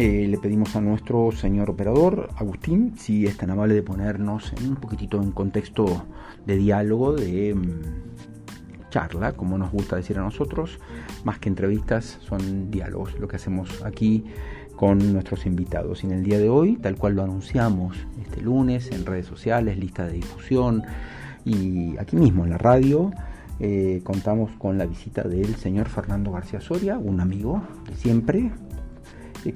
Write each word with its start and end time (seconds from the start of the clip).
eh, 0.00 0.28
le 0.28 0.38
pedimos 0.38 0.76
a 0.76 0.80
nuestro 0.80 1.32
señor 1.32 1.70
operador, 1.70 2.28
Agustín, 2.36 2.94
si 2.96 3.26
es 3.26 3.36
tan 3.36 3.50
amable 3.50 3.74
de 3.74 3.82
ponernos 3.82 4.52
un 4.64 4.76
poquitito 4.76 5.20
en 5.20 5.32
contexto 5.32 6.04
de 6.46 6.56
diálogo, 6.56 7.14
de 7.14 7.52
mm, 7.52 8.90
charla, 8.90 9.32
como 9.32 9.58
nos 9.58 9.72
gusta 9.72 9.96
decir 9.96 10.16
a 10.16 10.22
nosotros, 10.22 10.78
más 11.24 11.40
que 11.40 11.48
entrevistas, 11.48 12.20
son 12.20 12.70
diálogos, 12.70 13.18
lo 13.18 13.26
que 13.26 13.34
hacemos 13.34 13.82
aquí 13.82 14.26
con 14.76 15.12
nuestros 15.12 15.46
invitados. 15.46 16.04
Y 16.04 16.06
en 16.06 16.12
el 16.12 16.22
día 16.22 16.38
de 16.38 16.48
hoy, 16.48 16.76
tal 16.76 16.94
cual 16.94 17.16
lo 17.16 17.24
anunciamos 17.24 17.96
este 18.22 18.40
lunes 18.40 18.92
en 18.92 19.04
redes 19.04 19.26
sociales, 19.26 19.78
lista 19.78 20.06
de 20.06 20.12
difusión 20.12 20.84
y 21.44 21.96
aquí 21.98 22.14
mismo 22.14 22.44
en 22.44 22.50
la 22.50 22.58
radio, 22.58 23.10
eh, 23.58 24.00
contamos 24.04 24.52
con 24.58 24.78
la 24.78 24.86
visita 24.86 25.24
del 25.24 25.56
señor 25.56 25.88
Fernando 25.88 26.30
García 26.30 26.60
Soria, 26.60 26.98
un 26.98 27.18
amigo 27.20 27.64
de 27.88 27.96
siempre, 27.96 28.52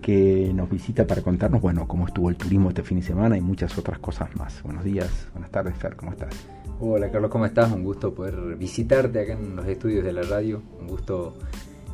que 0.00 0.52
nos 0.54 0.70
visita 0.70 1.06
para 1.06 1.22
contarnos, 1.22 1.60
bueno, 1.60 1.86
cómo 1.86 2.06
estuvo 2.06 2.28
el 2.28 2.36
turismo 2.36 2.68
este 2.68 2.82
fin 2.82 3.00
de 3.00 3.06
semana 3.06 3.36
y 3.36 3.40
muchas 3.40 3.76
otras 3.78 3.98
cosas 3.98 4.34
más. 4.36 4.62
Buenos 4.62 4.84
días, 4.84 5.28
buenas 5.32 5.50
tardes, 5.50 5.74
Fer, 5.76 5.96
¿cómo 5.96 6.12
estás? 6.12 6.34
Hola, 6.80 7.10
Carlos, 7.10 7.30
¿cómo 7.30 7.46
estás? 7.46 7.70
Un 7.70 7.84
gusto 7.84 8.12
poder 8.12 8.56
visitarte 8.56 9.20
acá 9.20 9.34
en 9.34 9.54
los 9.54 9.66
estudios 9.66 10.04
de 10.04 10.12
la 10.12 10.22
radio. 10.22 10.60
Un 10.80 10.88
gusto 10.88 11.36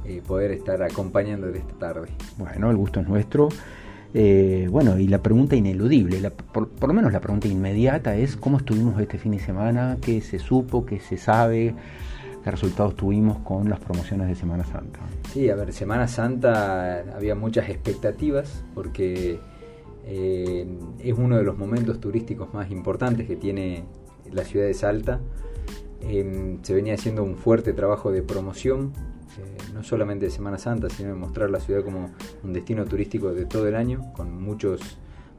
eh, 0.06 0.22
poder 0.26 0.52
estar 0.52 0.82
acompañándote 0.82 1.58
esta 1.58 1.74
tarde. 1.74 2.08
Bueno, 2.38 2.70
el 2.70 2.76
gusto 2.76 3.00
es 3.00 3.06
nuestro. 3.06 3.50
Eh, 4.14 4.66
bueno, 4.70 4.98
y 4.98 5.06
la 5.06 5.22
pregunta 5.22 5.54
ineludible, 5.56 6.30
por, 6.30 6.70
por, 6.70 6.88
lo 6.88 6.94
menos 6.94 7.12
la 7.12 7.20
pregunta 7.20 7.46
inmediata 7.46 8.16
es 8.16 8.36
cómo 8.36 8.56
estuvimos 8.56 8.98
este 8.98 9.18
fin 9.18 9.32
de 9.32 9.40
semana, 9.40 9.98
qué 10.00 10.22
se 10.22 10.38
supo, 10.38 10.86
qué 10.86 11.00
se 11.00 11.18
sabe, 11.18 11.74
qué 12.48 12.52
resultados 12.52 12.96
tuvimos 12.96 13.40
con 13.40 13.68
las 13.68 13.78
promociones 13.78 14.26
de 14.26 14.34
Semana 14.34 14.64
Santa. 14.64 15.00
Sí, 15.34 15.50
a 15.50 15.54
ver, 15.54 15.70
Semana 15.74 16.08
Santa 16.08 17.04
había 17.14 17.34
muchas 17.34 17.68
expectativas 17.68 18.64
porque 18.74 19.38
eh, 20.06 20.66
es 20.98 21.18
uno 21.18 21.36
de 21.36 21.42
los 21.42 21.58
momentos 21.58 22.00
turísticos 22.00 22.54
más 22.54 22.70
importantes 22.70 23.26
que 23.26 23.36
tiene 23.36 23.84
la 24.32 24.44
ciudad 24.44 24.64
de 24.64 24.72
Salta. 24.72 25.20
Eh, 26.00 26.56
se 26.62 26.74
venía 26.74 26.94
haciendo 26.94 27.22
un 27.22 27.36
fuerte 27.36 27.74
trabajo 27.74 28.10
de 28.10 28.22
promoción, 28.22 28.94
eh, 29.38 29.58
no 29.74 29.84
solamente 29.84 30.24
de 30.24 30.30
Semana 30.30 30.56
Santa, 30.56 30.88
sino 30.88 31.10
de 31.10 31.16
mostrar 31.16 31.50
la 31.50 31.60
ciudad 31.60 31.84
como 31.84 32.12
un 32.42 32.52
destino 32.54 32.86
turístico 32.86 33.34
de 33.34 33.44
todo 33.44 33.68
el 33.68 33.74
año, 33.74 34.10
con 34.14 34.42
muchos 34.42 34.80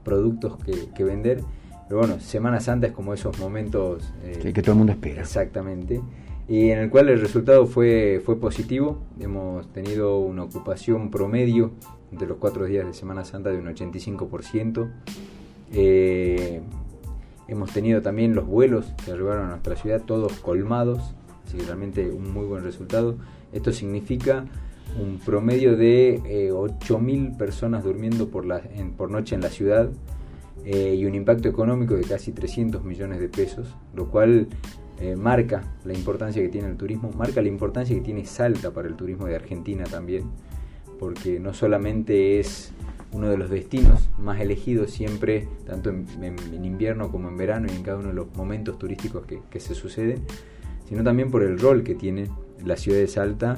productos 0.03 0.57
que, 0.63 0.91
que 0.95 1.03
vender. 1.03 1.41
Pero 1.89 1.99
bueno, 1.99 2.19
Semana 2.21 2.61
Santa 2.61 2.87
es 2.87 2.93
como 2.93 3.13
esos 3.13 3.37
momentos... 3.39 4.13
que, 4.41 4.53
que 4.53 4.61
todo 4.61 4.71
el 4.71 4.77
mundo 4.77 4.93
espera. 4.93 5.21
Exactamente 5.21 6.01
y 6.49 6.71
en 6.71 6.79
el 6.79 6.89
cual 6.89 7.09
el 7.09 7.21
resultado 7.21 7.67
fue, 7.67 8.23
fue 8.25 8.39
positivo. 8.39 8.97
Hemos 9.19 9.71
tenido 9.71 10.17
una 10.17 10.43
ocupación 10.43 11.11
promedio 11.11 11.71
de 12.09 12.25
los 12.25 12.37
cuatro 12.37 12.65
días 12.65 12.87
de 12.87 12.93
Semana 12.95 13.23
Santa 13.23 13.51
de 13.51 13.59
un 13.59 13.67
85%. 13.67 14.89
Eh, 15.71 16.61
hemos 17.47 17.71
tenido 17.71 18.01
también 18.01 18.33
los 18.33 18.47
vuelos 18.47 18.87
que 19.05 19.11
arribaron 19.11 19.45
a 19.45 19.49
nuestra 19.49 19.75
ciudad, 19.75 20.01
todos 20.01 20.33
colmados, 20.39 21.13
así 21.45 21.57
que 21.57 21.65
realmente 21.65 22.09
un 22.09 22.33
muy 22.33 22.47
buen 22.47 22.63
resultado. 22.63 23.15
Esto 23.53 23.71
significa 23.71 24.45
un 24.99 25.19
promedio 25.19 25.77
de 25.77 26.15
eh, 26.25 26.51
8.000 26.51 27.37
personas 27.37 27.83
durmiendo 27.83 28.29
por, 28.29 28.47
la, 28.47 28.63
por 28.97 29.11
noche 29.11 29.35
en 29.35 29.41
la 29.41 29.49
ciudad 29.49 29.91
eh, 30.65 30.95
y 30.95 31.05
un 31.05 31.15
impacto 31.15 31.49
económico 31.49 31.95
de 31.95 32.03
casi 32.03 32.31
300 32.31 32.83
millones 32.83 33.19
de 33.19 33.29
pesos, 33.29 33.75
lo 33.93 34.09
cual 34.09 34.47
eh, 34.99 35.15
marca 35.15 35.63
la 35.85 35.93
importancia 35.93 36.41
que 36.41 36.49
tiene 36.49 36.67
el 36.67 36.75
turismo, 36.75 37.11
marca 37.17 37.41
la 37.41 37.47
importancia 37.47 37.95
que 37.95 38.01
tiene 38.01 38.25
Salta 38.25 38.71
para 38.71 38.87
el 38.87 38.95
turismo 38.95 39.27
de 39.27 39.35
Argentina 39.35 39.85
también, 39.85 40.25
porque 40.99 41.39
no 41.39 41.53
solamente 41.53 42.39
es 42.39 42.73
uno 43.11 43.29
de 43.29 43.37
los 43.37 43.49
destinos 43.49 44.09
más 44.19 44.39
elegidos 44.41 44.91
siempre, 44.91 45.47
tanto 45.65 45.89
en, 45.89 46.35
invierno 46.63 47.11
como 47.11 47.29
en 47.29 47.37
verano 47.37 47.67
y 47.71 47.75
en 47.75 47.83
cada 47.83 47.97
uno 47.97 48.09
de 48.09 48.13
los 48.13 48.35
momentos 48.35 48.77
turísticos 48.77 49.25
que, 49.25 49.59
se 49.59 49.73
suceden, 49.73 50.21
sino 50.87 51.03
también 51.03 51.31
por 51.31 51.43
el 51.43 51.57
rol 51.57 51.83
que 51.83 51.95
tiene 51.95 52.29
la 52.63 52.75
ciudad 52.75 52.99
de 52.99 53.07
Salta 53.07 53.57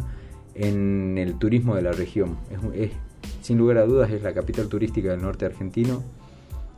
en 0.53 1.18
el 1.18 1.39
turismo 1.39 1.75
de 1.75 1.81
la 1.81 1.91
región. 1.91 2.38
es, 2.73 2.91
sin 3.41 3.57
lugar 3.57 3.79
a 3.79 3.85
dudas 3.85 4.12
es 4.12 4.22
la 4.22 4.33
capital 4.33 4.68
turística 4.68 5.09
del 5.09 5.22
norte 5.22 5.45
argentino, 5.45 6.03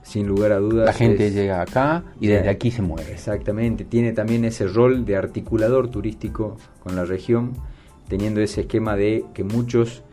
sin 0.04 0.28
lugar 0.28 0.52
a 0.52 0.60
dudas. 0.60 0.86
La 0.86 0.94
gente 0.94 1.32
llega 1.32 1.62
acá 1.62 2.04
y 2.20 2.28
desde 2.28 2.50
aquí 2.50 2.72
se 2.72 2.82
mueve. 2.82 3.12
Exactamente, 3.12 3.86
tiene 3.86 4.14
también 4.14 4.46
ese 4.46 4.68
rol 4.68 5.06
de 5.06 5.16
articulador 5.16 5.90
turístico 5.90 6.58
con 6.84 6.96
la 6.96 7.06
región, 7.06 7.54
teniendo 8.08 8.42
ese 8.42 8.62
esquema 8.62 8.96
de 8.96 9.26
que 9.34 9.44
muchos 9.44 10.04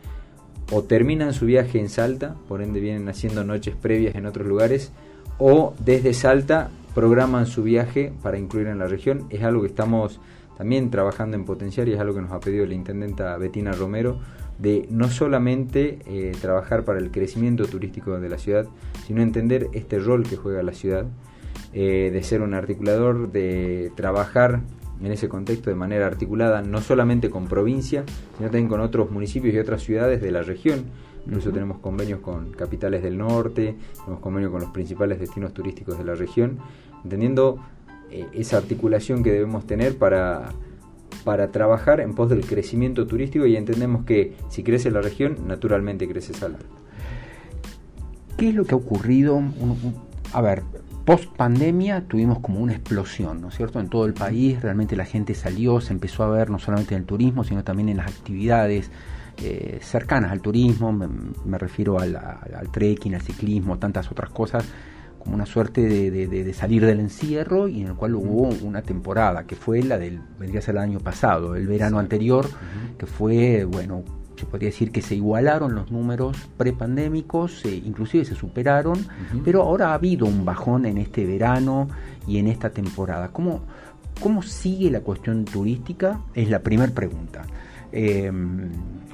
o 0.71 0.83
terminan 0.83 1.33
su 1.33 1.45
viaje 1.45 1.79
en 1.79 1.89
Salta, 1.89 2.35
por 2.47 2.61
ende 2.61 2.79
vienen 2.79 3.09
haciendo 3.09 3.43
noches 3.43 3.75
previas 3.75 4.15
en 4.15 4.25
otros 4.25 4.47
lugares, 4.47 4.91
o 5.37 5.73
desde 5.79 6.13
Salta 6.13 6.71
programan 6.95 7.45
su 7.45 7.63
viaje 7.63 8.13
para 8.21 8.37
incluir 8.37 8.67
en 8.67 8.79
la 8.79 8.87
región. 8.87 9.27
Es 9.29 9.43
algo 9.43 9.61
que 9.61 9.67
estamos 9.67 10.19
también 10.57 10.89
trabajando 10.89 11.35
en 11.35 11.45
potenciar 11.45 11.87
y 11.89 11.93
es 11.93 11.99
algo 11.99 12.15
que 12.15 12.21
nos 12.21 12.31
ha 12.31 12.39
pedido 12.39 12.65
la 12.65 12.73
intendenta 12.73 13.37
Betina 13.37 13.71
Romero 13.71 14.19
de 14.59 14.87
no 14.89 15.09
solamente 15.09 15.99
eh, 16.05 16.33
trabajar 16.39 16.83
para 16.83 16.99
el 16.99 17.11
crecimiento 17.11 17.65
turístico 17.65 18.19
de 18.19 18.29
la 18.29 18.37
ciudad, 18.37 18.67
sino 19.05 19.21
entender 19.21 19.69
este 19.73 19.99
rol 19.99 20.23
que 20.23 20.37
juega 20.37 20.63
la 20.63 20.73
ciudad, 20.73 21.05
eh, 21.73 22.09
de 22.13 22.23
ser 22.23 22.41
un 22.41 22.53
articulador, 22.53 23.31
de 23.31 23.91
trabajar 23.95 24.61
en 25.03 25.11
ese 25.11 25.29
contexto 25.29 25.69
de 25.69 25.75
manera 25.75 26.05
articulada, 26.05 26.61
no 26.61 26.81
solamente 26.81 27.29
con 27.29 27.47
provincia, 27.47 28.03
sino 28.37 28.49
también 28.49 28.67
con 28.67 28.81
otros 28.81 29.09
municipios 29.09 29.53
y 29.55 29.59
otras 29.59 29.81
ciudades 29.81 30.21
de 30.21 30.31
la 30.31 30.43
región. 30.43 30.85
Incluso 31.25 31.51
tenemos 31.51 31.79
convenios 31.79 32.19
con 32.19 32.51
capitales 32.51 33.03
del 33.03 33.17
norte, 33.17 33.75
tenemos 33.93 34.19
convenios 34.19 34.51
con 34.51 34.61
los 34.61 34.71
principales 34.71 35.19
destinos 35.19 35.53
turísticos 35.53 35.97
de 35.97 36.03
la 36.03 36.15
región, 36.15 36.57
entendiendo 37.03 37.59
eh, 38.11 38.27
esa 38.33 38.57
articulación 38.57 39.23
que 39.23 39.31
debemos 39.31 39.65
tener 39.65 39.97
para 39.97 40.49
para 41.23 41.51
trabajar 41.51 41.99
en 41.99 42.13
pos 42.13 42.29
del 42.29 42.45
crecimiento 42.45 43.07
turístico 43.07 43.45
y 43.45 43.55
entendemos 43.55 44.05
que 44.05 44.35
si 44.49 44.63
crece 44.63 44.91
la 44.91 45.01
región, 45.01 45.37
naturalmente 45.47 46.07
crece 46.07 46.33
Salta. 46.33 46.65
¿Qué 48.37 48.49
es 48.49 48.55
lo 48.55 48.65
que 48.65 48.73
ha 48.73 48.77
ocurrido? 48.77 49.41
A 50.33 50.41
ver, 50.41 50.63
post 51.05 51.25
pandemia 51.35 52.07
tuvimos 52.07 52.39
como 52.39 52.59
una 52.59 52.73
explosión, 52.73 53.41
¿no 53.41 53.49
es 53.49 53.55
cierto? 53.55 53.79
En 53.79 53.89
todo 53.89 54.05
el 54.05 54.13
país 54.13 54.61
realmente 54.61 54.95
la 54.95 55.05
gente 55.05 55.33
salió, 55.33 55.81
se 55.81 55.93
empezó 55.93 56.23
a 56.23 56.29
ver 56.29 56.49
no 56.49 56.59
solamente 56.59 56.95
en 56.95 57.01
el 57.01 57.07
turismo, 57.07 57.43
sino 57.43 57.63
también 57.63 57.89
en 57.89 57.97
las 57.97 58.07
actividades 58.07 58.89
eh, 59.37 59.79
cercanas 59.81 60.31
al 60.31 60.41
turismo, 60.41 60.91
me, 60.91 61.57
refiero 61.57 61.99
al, 61.99 62.15
al, 62.15 62.69
trekking, 62.71 63.15
al 63.15 63.21
ciclismo, 63.21 63.79
tantas 63.79 64.11
otras 64.11 64.29
cosas 64.29 64.65
como 65.21 65.35
una 65.35 65.45
suerte 65.45 65.81
de, 65.81 66.53
salir 66.53 66.85
del 66.85 66.99
encierro 66.99 67.67
y 67.67 67.81
en 67.81 67.87
el 67.87 67.95
cual 67.95 68.15
hubo 68.15 68.49
una 68.65 68.81
temporada 68.81 69.45
que 69.45 69.55
fue 69.55 69.81
la 69.83 69.97
del, 69.97 70.19
vendría 70.39 70.59
a 70.59 70.63
ser 70.63 70.75
el 70.75 70.81
año 70.81 70.99
pasado, 70.99 71.55
el 71.55 71.67
verano 71.67 71.99
anterior, 71.99 72.47
que 72.97 73.05
fue, 73.05 73.65
bueno, 73.65 74.03
se 74.35 74.45
podría 74.45 74.69
decir 74.69 74.91
que 74.91 75.01
se 75.01 75.15
igualaron 75.15 75.75
los 75.75 75.91
números 75.91 76.35
prepandémicos, 76.57 77.63
eh, 77.65 77.75
inclusive 77.85 78.25
se 78.25 78.33
superaron, 78.33 79.05
pero 79.45 79.61
ahora 79.61 79.89
ha 79.89 79.93
habido 79.93 80.25
un 80.25 80.43
bajón 80.43 80.85
en 80.85 80.97
este 80.97 81.25
verano 81.25 81.87
y 82.27 82.39
en 82.39 82.47
esta 82.47 82.71
temporada. 82.71 83.29
¿Cómo, 83.29 83.61
cómo 84.19 84.41
sigue 84.41 84.89
la 84.89 85.01
cuestión 85.01 85.45
turística? 85.45 86.21
Es 86.33 86.49
la 86.49 86.59
primera 86.59 86.91
pregunta. 86.91 87.43
Em, 87.91 88.69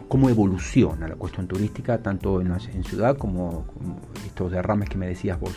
cómo 0.07 0.29
evoluciona 0.29 1.07
la 1.07 1.15
cuestión 1.15 1.47
turística, 1.47 1.97
tanto 1.97 2.39
en, 2.39 2.51
en 2.51 2.83
ciudad 2.83 3.17
como, 3.17 3.65
como, 3.67 3.99
estos 4.25 4.51
derrames 4.51 4.87
que 4.87 4.97
me 4.97 5.07
decías 5.07 5.39
vos. 5.39 5.55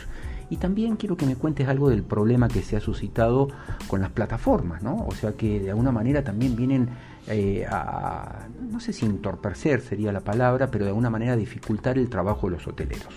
Y 0.50 0.56
también 0.56 0.97
quiero 0.97 1.16
que 1.16 1.27
me 1.27 1.37
cuentes 1.37 1.69
algo 1.69 1.88
del 1.88 2.03
problema 2.03 2.49
que 2.49 2.61
se 2.62 2.77
ha 2.77 2.81
suscitado 2.81 3.49
con 3.87 4.00
las 4.00 4.11
plataformas, 4.11 4.83
¿no? 4.83 5.06
O 5.06 5.12
sea 5.12 5.33
que 5.33 5.61
de 5.61 5.71
alguna 5.71 5.93
manera 5.93 6.25
también 6.25 6.56
vienen 6.56 6.88
eh, 7.28 7.65
a, 7.71 8.48
no 8.71 8.80
sé 8.80 8.92
si 8.92 9.07
entorpecer 9.07 9.80
sería 9.80 10.10
la 10.10 10.21
palabra, 10.21 10.69
pero 10.69 10.84
de 10.84 10.91
alguna 10.91 11.09
manera 11.09 11.36
dificultar 11.36 11.97
el 11.98 12.10
trabajo 12.10 12.48
de 12.48 12.57
los 12.57 12.66
hoteleros. 12.66 13.15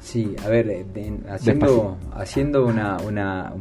Sí, 0.00 0.34
a 0.44 0.48
ver, 0.48 0.68
eh, 0.70 1.18
haciendo, 1.28 1.98
haciendo 2.14 2.66
una, 2.66 2.96
una, 2.98 3.52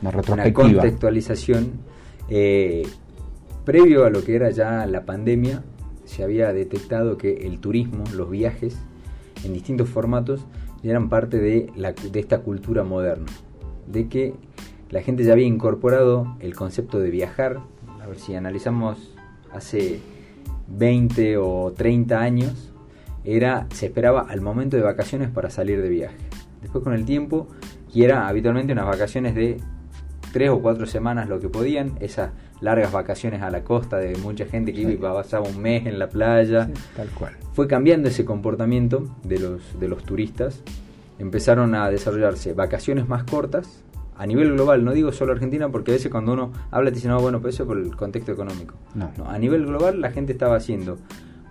una, 0.00 0.52
contextualización, 0.52 1.72
eh, 2.28 2.86
previo 3.64 4.04
a 4.04 4.10
lo 4.10 4.22
que 4.22 4.34
era 4.34 4.50
ya 4.50 4.86
la 4.86 5.04
pandemia, 5.04 5.62
se 6.04 6.24
había 6.24 6.52
detectado 6.52 7.18
que 7.18 7.46
el 7.46 7.60
turismo, 7.60 8.04
los 8.14 8.30
viajes, 8.30 8.78
en 9.44 9.52
distintos 9.52 9.88
formatos, 9.88 10.46
eran 10.82 11.08
parte 11.08 11.38
de, 11.38 11.70
la, 11.76 11.92
de 11.92 12.20
esta 12.20 12.40
cultura 12.40 12.84
moderna, 12.84 13.26
de 13.86 14.08
que 14.08 14.34
la 14.90 15.02
gente 15.02 15.24
ya 15.24 15.32
había 15.32 15.46
incorporado 15.46 16.36
el 16.40 16.54
concepto 16.54 16.98
de 16.98 17.10
viajar. 17.10 17.60
A 18.02 18.06
ver 18.06 18.18
si 18.18 18.34
analizamos 18.34 19.14
hace 19.52 20.00
20 20.68 21.36
o 21.38 21.72
30 21.76 22.20
años, 22.20 22.72
era, 23.24 23.66
se 23.72 23.86
esperaba 23.86 24.22
al 24.28 24.40
momento 24.40 24.76
de 24.76 24.82
vacaciones 24.82 25.30
para 25.30 25.50
salir 25.50 25.82
de 25.82 25.88
viaje. 25.88 26.16
Después 26.62 26.82
con 26.82 26.92
el 26.92 27.04
tiempo, 27.04 27.48
y 27.92 28.04
era 28.04 28.28
habitualmente 28.28 28.72
unas 28.72 28.86
vacaciones 28.86 29.34
de 29.34 29.58
3 30.32 30.50
o 30.50 30.60
4 30.60 30.86
semanas 30.86 31.28
lo 31.28 31.40
que 31.40 31.48
podían, 31.48 31.92
esa 32.00 32.32
largas 32.60 32.92
vacaciones 32.92 33.42
a 33.42 33.50
la 33.50 33.62
costa 33.64 33.98
de 33.98 34.16
mucha 34.16 34.46
gente 34.46 34.72
que 34.72 34.82
iba 34.82 34.92
y 34.92 34.96
pasaba 34.96 35.48
un 35.48 35.60
mes 35.60 35.86
en 35.86 35.98
la 35.98 36.08
playa. 36.08 36.68
tal 36.96 37.08
cual. 37.10 37.36
Fue 37.52 37.66
cambiando 37.66 38.08
ese 38.08 38.24
comportamiento 38.24 39.04
de 39.24 39.38
los, 39.38 39.78
de 39.78 39.88
los 39.88 40.04
turistas. 40.04 40.62
Empezaron 41.18 41.74
a 41.74 41.90
desarrollarse 41.90 42.52
vacaciones 42.52 43.08
más 43.08 43.24
cortas 43.24 43.84
a 44.18 44.26
nivel 44.26 44.52
global, 44.54 44.84
no 44.84 44.92
digo 44.92 45.12
solo 45.12 45.32
Argentina, 45.32 45.68
porque 45.68 45.92
a 45.92 45.94
veces 45.94 46.10
cuando 46.10 46.32
uno 46.32 46.52
habla 46.72 46.90
te 46.90 46.96
dice, 46.96 47.06
no, 47.08 47.20
bueno, 47.20 47.40
pues 47.40 47.54
eso 47.54 47.66
por 47.66 47.78
el 47.78 47.94
contexto 47.94 48.32
económico. 48.32 48.74
No. 48.94 49.12
a 49.28 49.38
nivel 49.38 49.64
global 49.64 50.00
la 50.00 50.10
gente 50.10 50.32
estaba 50.32 50.56
haciendo 50.56 50.98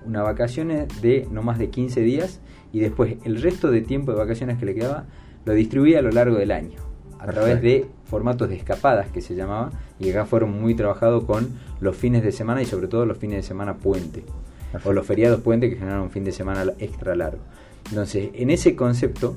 una 0.06 0.22
vacaciones 0.22 1.02
de 1.02 1.28
no 1.32 1.44
más 1.44 1.60
de 1.60 1.70
15 1.70 2.02
días 2.02 2.42
y 2.74 2.80
después 2.80 3.16
el 3.24 3.42
resto 3.42 3.72
de 3.72 3.82
tiempo 3.82 4.12
de 4.12 4.18
vacaciones 4.18 4.58
que 4.58 4.66
le 4.66 4.76
quedaba 4.76 5.06
lo 5.46 5.54
distribuía 5.54 6.00
a 6.00 6.02
lo 6.02 6.12
largo 6.12 6.38
del 6.38 6.52
año 6.52 6.87
a 7.20 7.26
través 7.28 7.62
de 7.62 7.88
formatos 8.06 8.50
de 8.50 8.56
escapadas 8.56 9.10
que 9.10 9.22
se 9.22 9.36
llamaba 9.36 9.72
y 10.00 10.10
acá 10.10 10.26
fueron 10.26 10.60
muy 10.60 10.76
trabajados 10.76 11.24
con 11.26 11.50
los 11.80 11.96
fines 11.96 12.24
de 12.24 12.32
semana 12.32 12.62
y 12.62 12.66
sobre 12.66 12.88
todo 12.88 13.06
los 13.06 13.18
fines 13.18 13.38
de 13.38 13.44
semana 13.44 13.76
puente 13.76 14.24
o 14.84 14.94
los 14.94 15.06
feriados 15.06 15.42
puente 15.42 15.70
que 15.70 15.78
generaron 15.78 16.04
un 16.04 16.12
fin 16.12 16.24
de 16.24 16.32
semana 16.32 16.66
extra 16.80 17.16
largo. 17.16 17.42
Entonces, 17.90 18.30
en 18.34 18.50
ese 18.50 18.76
concepto 18.76 19.36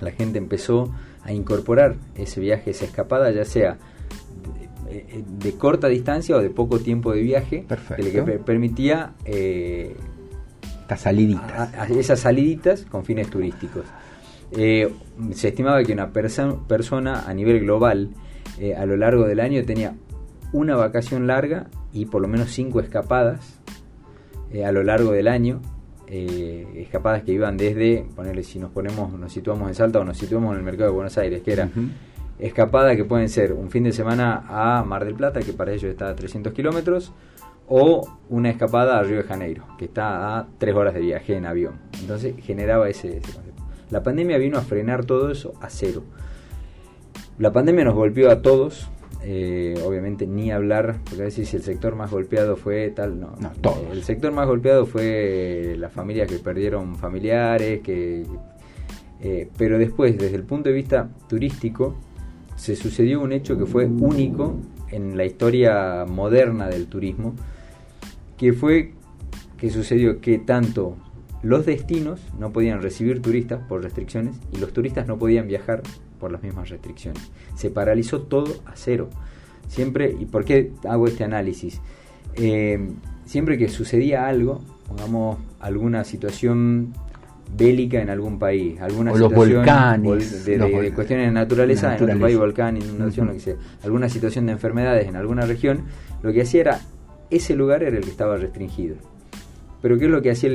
la 0.00 0.12
gente 0.12 0.38
empezó 0.38 0.92
a 1.22 1.32
incorporar 1.32 1.96
ese 2.14 2.40
viaje, 2.40 2.70
esa 2.70 2.86
escapada, 2.86 3.30
ya 3.30 3.44
sea 3.44 3.76
de, 4.90 5.52
corta 5.52 5.88
distancia 5.88 6.36
o 6.36 6.40
de 6.40 6.50
poco 6.50 6.80
tiempo 6.80 7.12
de 7.12 7.20
viaje, 7.20 7.66
que 7.96 8.02
le 8.02 8.38
permitía 8.38 9.12
eh, 9.24 9.94
saliditas. 10.96 11.90
esas 11.90 12.20
saliditas 12.20 12.84
con 12.86 13.04
fines 13.04 13.28
turísticos. 13.30 13.84
Eh, 14.52 14.92
se 15.32 15.48
estimaba 15.48 15.82
que 15.82 15.92
una 15.92 16.12
persona 16.12 17.24
a 17.26 17.34
nivel 17.34 17.60
global 17.60 18.10
eh, 18.58 18.74
a 18.74 18.86
lo 18.86 18.96
largo 18.96 19.26
del 19.26 19.40
año 19.40 19.64
tenía 19.64 19.94
una 20.52 20.76
vacación 20.76 21.26
larga 21.26 21.68
y 21.92 22.06
por 22.06 22.22
lo 22.22 22.28
menos 22.28 22.50
cinco 22.50 22.80
escapadas 22.80 23.60
eh, 24.52 24.64
a 24.64 24.72
lo 24.72 24.82
largo 24.82 25.12
del 25.12 25.28
año. 25.28 25.60
escapadas 26.06 27.22
que 27.22 27.32
iban 27.32 27.56
desde, 27.56 28.04
ponerle 28.16 28.42
si 28.42 28.58
nos 28.58 28.72
ponemos, 28.72 29.12
nos 29.12 29.32
situamos 29.32 29.68
en 29.68 29.74
Salta 29.74 30.00
o 30.00 30.04
nos 30.04 30.18
situamos 30.18 30.52
en 30.52 30.58
el 30.58 30.64
mercado 30.64 30.90
de 30.90 30.94
Buenos 30.96 31.16
Aires, 31.18 31.40
que 31.42 31.52
era 31.52 31.68
escapadas 32.40 32.96
que 32.96 33.04
pueden 33.04 33.28
ser 33.28 33.52
un 33.52 33.70
fin 33.70 33.84
de 33.84 33.92
semana 33.92 34.44
a 34.48 34.82
Mar 34.84 35.04
del 35.04 35.14
Plata, 35.14 35.40
que 35.40 35.52
para 35.52 35.72
ellos 35.72 35.84
está 35.84 36.08
a 36.08 36.14
300 36.14 36.52
kilómetros, 36.52 37.12
o 37.68 38.18
una 38.28 38.50
escapada 38.50 38.98
a 38.98 39.02
Río 39.02 39.18
de 39.18 39.22
Janeiro, 39.22 39.64
que 39.78 39.84
está 39.84 40.38
a 40.38 40.48
3 40.58 40.74
horas 40.74 40.94
de 40.94 41.00
viaje 41.00 41.36
en 41.36 41.46
avión. 41.46 41.74
Entonces 42.00 42.34
generaba 42.42 42.88
ese. 42.88 43.20
La 43.90 44.02
pandemia 44.02 44.38
vino 44.38 44.58
a 44.58 44.62
frenar 44.62 45.04
todo 45.04 45.30
eso 45.30 45.54
a 45.60 45.68
cero. 45.70 46.02
La 47.38 47.52
pandemia 47.52 47.84
nos 47.84 47.94
golpeó 47.94 48.30
a 48.30 48.42
todos, 48.42 48.88
eh, 49.22 49.74
obviamente 49.84 50.26
ni 50.26 50.52
hablar, 50.52 50.98
porque 51.04 51.22
a 51.22 51.24
veces 51.24 51.48
si 51.48 51.56
el 51.56 51.62
sector 51.62 51.96
más 51.96 52.10
golpeado 52.10 52.56
fue 52.56 52.90
tal, 52.90 53.18
no, 53.18 53.34
no 53.40 53.52
el 53.92 54.02
sector 54.02 54.32
más 54.32 54.46
golpeado 54.46 54.86
fue 54.86 55.74
las 55.78 55.92
familias 55.92 56.28
que 56.28 56.38
perdieron 56.38 56.96
familiares, 56.96 57.80
que, 57.80 58.24
eh, 59.22 59.48
pero 59.56 59.78
después, 59.78 60.16
desde 60.18 60.36
el 60.36 60.44
punto 60.44 60.68
de 60.68 60.74
vista 60.74 61.08
turístico, 61.28 61.96
se 62.56 62.76
sucedió 62.76 63.20
un 63.20 63.32
hecho 63.32 63.58
que 63.58 63.66
fue 63.66 63.86
único 63.86 64.56
en 64.90 65.16
la 65.16 65.24
historia 65.24 66.04
moderna 66.06 66.68
del 66.68 66.86
turismo, 66.86 67.34
que 68.36 68.52
fue 68.52 68.92
que 69.56 69.70
sucedió 69.70 70.20
que 70.20 70.38
tanto 70.38 70.96
los 71.42 71.64
destinos 71.66 72.20
no 72.38 72.52
podían 72.52 72.82
recibir 72.82 73.22
turistas 73.22 73.60
por 73.66 73.82
restricciones 73.82 74.36
y 74.52 74.58
los 74.58 74.72
turistas 74.72 75.06
no 75.06 75.18
podían 75.18 75.46
viajar 75.46 75.82
por 76.18 76.32
las 76.32 76.42
mismas 76.42 76.68
restricciones. 76.68 77.30
Se 77.54 77.70
paralizó 77.70 78.22
todo 78.22 78.52
a 78.66 78.72
cero. 78.74 79.08
Siempre, 79.68 80.14
¿y 80.18 80.26
por 80.26 80.44
qué 80.44 80.72
hago 80.88 81.06
este 81.06 81.24
análisis? 81.24 81.80
Eh, 82.34 82.90
siempre 83.24 83.56
que 83.56 83.68
sucedía 83.68 84.26
algo, 84.26 84.60
pongamos 84.86 85.38
alguna 85.60 86.04
situación 86.04 86.92
bélica 87.56 88.00
en 88.00 88.10
algún 88.10 88.38
país, 88.38 88.80
alguna 88.80 89.12
situación 89.12 89.64
de, 90.02 90.92
cuestiones 90.94 91.26
de 91.26 91.32
naturaleza, 91.32 91.96
en 91.96 92.04
otro 92.04 92.20
país, 92.20 92.38
volcán, 92.38 92.76
inundación, 92.76 93.26
lo 93.26 93.32
que 93.32 93.40
sea, 93.40 93.54
alguna 93.82 94.08
situación 94.08 94.46
de 94.46 94.52
enfermedades 94.52 95.08
en 95.08 95.16
alguna 95.16 95.46
región, 95.46 95.84
lo 96.22 96.32
que 96.32 96.42
hacía 96.42 96.60
era, 96.60 96.80
ese 97.30 97.54
lugar 97.54 97.82
era 97.82 97.96
el 97.96 98.04
que 98.04 98.10
estaba 98.10 98.36
restringido. 98.36 98.96
Pero 99.82 99.98
¿qué 99.98 100.04
es 100.04 100.10
lo 100.10 100.20
que 100.20 100.30
hacía 100.30 100.50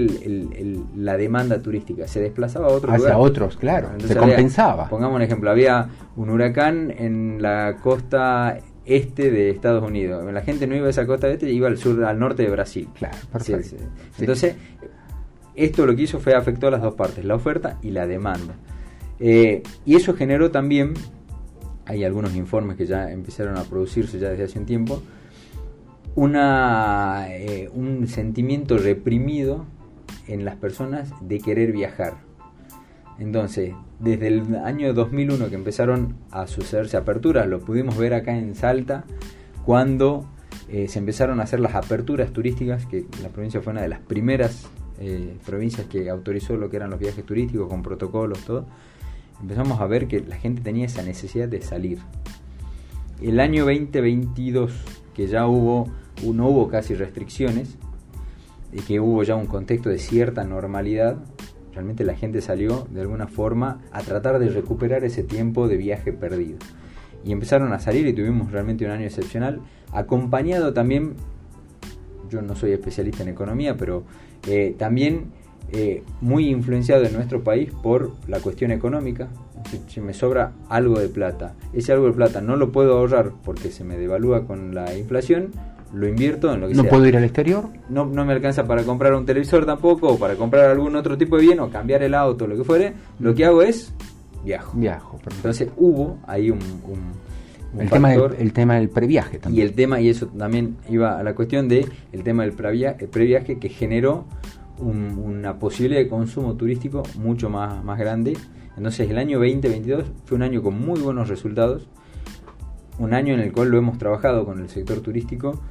la 0.96 1.18
demanda 1.18 1.62
turística? 1.62 2.08
Se 2.08 2.22
desplazaba 2.22 2.68
a 2.68 2.72
otros 2.72 2.94
Hacia 2.94 3.18
otros, 3.18 3.58
claro. 3.58 3.90
se 4.00 4.16
compensaba. 4.16 4.88
Pongamos 4.88 5.16
un 5.16 5.24
ejemplo. 5.24 5.50
Había 5.50 5.90
un 6.16 6.30
huracán 6.30 6.94
en 6.96 7.42
la 7.42 7.78
costa 7.82 8.60
este 8.86 9.32
de 9.32 9.50
Estados 9.50 9.84
Unidos. 9.84 10.32
La 10.32 10.42
gente 10.42 10.68
no 10.68 10.76
iba 10.76 10.88
a 10.88 10.90
esa 10.92 11.08
costa 11.08 11.28
este, 11.30 11.52
iba 11.52 11.68
al 11.68 11.78
sur, 11.78 12.04
al 12.04 12.20
norte 12.20 12.44
de 12.44 12.50
Brasil. 12.50 12.88
Claro, 12.94 13.18
perfecto. 13.32 13.78
Entonces, 14.20 14.56
esto 15.56 15.86
lo 15.86 15.96
que 15.96 16.04
hizo 16.04 16.20
fue 16.20 16.36
afectó 16.36 16.68
a 16.68 16.72
las 16.72 16.82
dos 16.82 16.94
partes, 16.96 17.26
la 17.26 17.36
oferta 17.36 17.80
y 17.82 17.92
la 17.92 18.06
demanda. 18.06 18.54
Eh, 19.20 19.64
y 19.86 19.96
eso 19.96 20.14
generó 20.14 20.52
también, 20.52 20.94
hay 21.86 22.04
algunos 22.04 22.36
informes 22.36 22.78
que 22.78 22.86
ya 22.86 23.12
empezaron 23.12 23.58
a 23.58 23.64
producirse 23.64 24.20
ya 24.20 24.30
desde 24.30 24.44
hace 24.44 24.60
un 24.60 24.66
tiempo, 24.66 25.02
una, 26.16 27.28
eh, 27.30 27.70
un 27.74 28.08
sentimiento 28.08 28.78
reprimido 28.78 29.66
en 30.28 30.46
las 30.46 30.56
personas 30.56 31.14
de 31.22 31.40
querer 31.40 31.72
viajar. 31.72 32.16
Entonces, 33.20 33.74
desde 34.00 34.28
el 34.28 34.56
año 34.56 34.94
2001 34.94 35.50
que 35.50 35.56
empezaron 35.56 36.16
a 36.32 36.48
sucederse 36.48 36.98
aperturas, 36.98 37.48
lo 37.48 37.60
pudimos 37.60 37.98
ver 37.98 38.14
acá 38.14 38.38
en 38.38 38.56
Salta, 38.56 39.06
cuando 39.66 40.26
eh, 40.70 40.88
se 40.88 41.00
empezaron 41.00 41.40
a 41.40 41.44
hacer 41.44 41.60
las 41.60 41.76
aperturas 41.76 42.32
turísticas, 42.32 42.86
que 42.86 43.06
la 43.22 43.30
provincia 43.30 43.62
fue 43.62 43.72
una 43.72 43.82
de 43.82 43.90
las 43.90 44.00
primeras 44.00 44.68
eh, 45.00 45.38
provincias 45.46 45.88
que 45.88 46.10
autorizó 46.10 46.56
lo 46.56 46.70
que 46.70 46.78
eran 46.78 46.90
los 46.90 47.00
viajes 47.00 47.26
turísticos 47.26 47.68
con 47.70 47.84
protocolos, 47.84 48.40
todo, 48.46 48.66
empezamos 49.42 49.80
a 49.80 49.88
ver 49.88 50.08
que 50.08 50.22
la 50.22 50.36
gente 50.36 50.62
tenía 50.62 50.86
esa 50.86 51.04
necesidad 51.04 51.48
de 51.48 51.62
salir. 51.62 52.00
El 53.22 53.40
año 53.40 53.66
2022, 53.66 54.74
que 55.14 55.28
ya 55.28 55.48
hubo 55.48 55.90
no 56.24 56.48
hubo 56.50 56.68
casi 56.68 56.96
restricciones, 56.96 57.78
y 58.72 58.82
que 58.82 59.00
hubo 59.00 59.24
ya 59.24 59.36
un 59.36 59.46
contexto 59.46 59.90
de 59.90 59.98
cierta 59.98 60.44
normalidad, 60.44 61.18
realmente 61.74 62.04
la 62.04 62.16
gente 62.16 62.42
salió 62.42 62.88
de 62.92 63.02
alguna 63.02 63.28
forma 63.28 63.82
a 63.92 64.02
tratar 64.02 64.40
de 64.40 64.50
recuperar 64.50 65.04
ese 65.06 65.24
tiempo 65.24 65.68
de 65.68 65.78
viaje 65.78 66.12
perdido. 66.12 66.58
Y 67.24 67.32
empezaron 67.32 67.74
a 67.74 67.80
salir 67.80 68.06
y 68.06 68.14
tuvimos 68.14 68.52
realmente 68.52 68.86
un 68.86 68.92
año 68.92 69.06
excepcional, 69.06 69.62
acompañado 69.92 70.74
también, 70.74 71.14
yo 72.30 72.42
no 72.42 72.56
soy 72.56 72.72
especialista 72.72 73.24
en 73.24 73.30
economía, 73.30 73.78
pero 73.78 74.04
eh, 74.48 74.76
también 74.78 75.32
eh, 75.72 76.04
muy 76.22 76.50
influenciado 76.50 77.06
en 77.06 77.14
nuestro 77.14 77.44
país 77.44 77.72
por 77.82 78.12
la 78.28 78.40
cuestión 78.40 78.72
económica. 78.72 79.30
Si, 79.88 80.00
me 80.00 80.14
sobra 80.14 80.52
algo 80.70 81.00
de 81.00 81.10
plata, 81.10 81.56
ese 81.74 81.92
algo 81.92 82.06
de 82.06 82.14
plata 82.14 82.40
no 82.40 82.56
lo 82.56 82.72
puedo 82.72 82.98
ahorrar 82.98 83.32
porque 83.44 83.72
se 83.72 83.84
me 83.84 83.98
devalúa 83.98 84.46
con 84.46 84.76
la 84.76 84.96
inflación, 84.96 85.52
lo 85.96 86.08
invierto 86.08 86.54
en 86.54 86.62
lo 86.62 86.68
que 86.68 86.74
¿No 86.74 86.84
puedo 86.84 87.06
ir 87.08 87.16
al 87.16 87.24
exterior? 87.24 87.70
No, 87.90 88.06
no 88.06 88.26
me 88.26 88.34
alcanza 88.34 88.66
para 88.66 88.84
comprar 88.84 89.14
un 89.14 89.26
televisor 89.26 89.66
tampoco, 89.66 90.10
o 90.10 90.20
para 90.20 90.36
comprar 90.36 90.70
algún 90.70 90.96
otro 90.96 91.18
tipo 91.18 91.38
de 91.38 91.44
bien, 91.44 91.60
o 91.60 91.70
cambiar 91.70 92.04
el 92.04 92.14
auto, 92.14 92.48
lo 92.48 92.58
que 92.58 92.64
fuere. 92.64 92.94
Lo 93.20 93.34
que 93.34 93.46
hago 93.46 93.62
es 93.62 93.94
viajo. 94.44 94.78
Viajo, 94.78 95.20
Entonces 95.38 95.70
hubo 95.78 96.20
ahí 96.28 96.52
un, 96.52 96.60
el, 97.80 97.90
tema 97.90 98.10
del, 98.10 98.36
el 98.38 98.54
tema 98.54 98.76
del 98.76 98.90
previaje 98.90 99.40
también. 99.40 99.66
Y 99.66 99.68
el 99.68 99.74
tema, 99.74 100.02
y 100.02 100.10
eso 100.10 100.28
también 100.28 100.78
iba 100.90 101.18
a 101.18 101.24
la 101.24 101.34
cuestión 101.34 101.68
de 101.68 101.88
el 102.12 102.24
tema 102.24 102.44
del 102.44 102.54
previaje, 102.54 103.08
previaje 103.08 103.58
que 103.58 103.70
generó 103.70 104.26
una 104.78 105.58
posibilidad 105.58 106.02
de 106.02 106.10
consumo 106.10 106.56
turístico 106.56 107.04
mucho 107.18 107.50
más, 107.50 107.84
más 107.84 107.98
grande. 107.98 108.38
Entonces 108.76 109.10
el 109.10 109.18
año 109.18 109.40
2022 109.40 110.06
fue 110.26 110.36
un 110.36 110.44
año 110.44 110.62
con 110.62 110.78
muy 110.78 111.00
buenos 111.00 111.30
resultados, 111.30 111.88
un 113.00 113.14
año 113.14 113.34
en 113.34 113.40
el 113.40 113.54
cual 113.54 113.70
lo 113.70 113.78
hemos 113.78 113.98
trabajado 113.98 114.46
con 114.46 114.60
el 114.60 114.70
sector 114.70 115.00
turístico 115.00 115.62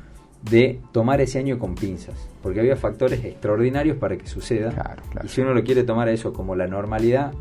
de 0.51 0.81
tomar 0.93 1.21
ese 1.21 1.39
año 1.39 1.59
con 1.59 1.75
pinzas, 1.75 2.29
porque 2.43 2.61
había 2.61 2.77
factores 2.77 3.25
extraordinarios 3.25 3.97
para 3.97 4.17
que 4.17 4.27
suceda. 4.27 4.97
Y 5.23 5.29
si 5.29 5.41
uno 5.41 5.55
lo 5.55 5.65
quiere 5.65 5.85
tomar 5.85 6.09
a 6.09 6.13
eso 6.13 6.33
como 6.33 6.55
la 6.55 6.67
normalidad, 6.67 7.33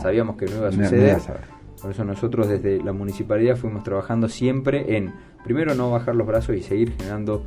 sabíamos 0.00 0.36
que 0.36 0.46
no 0.46 0.56
iba 0.56 0.68
a 0.68 0.72
suceder. 0.72 1.18
Por 1.80 1.90
eso 1.90 2.04
nosotros 2.04 2.48
desde 2.48 2.80
la 2.82 2.92
municipalidad 2.92 3.56
fuimos 3.56 3.82
trabajando 3.82 4.28
siempre 4.28 4.96
en, 4.96 5.12
primero, 5.42 5.74
no 5.74 5.90
bajar 5.90 6.14
los 6.14 6.26
brazos 6.26 6.54
y 6.56 6.62
seguir 6.62 6.92
generando 6.92 7.44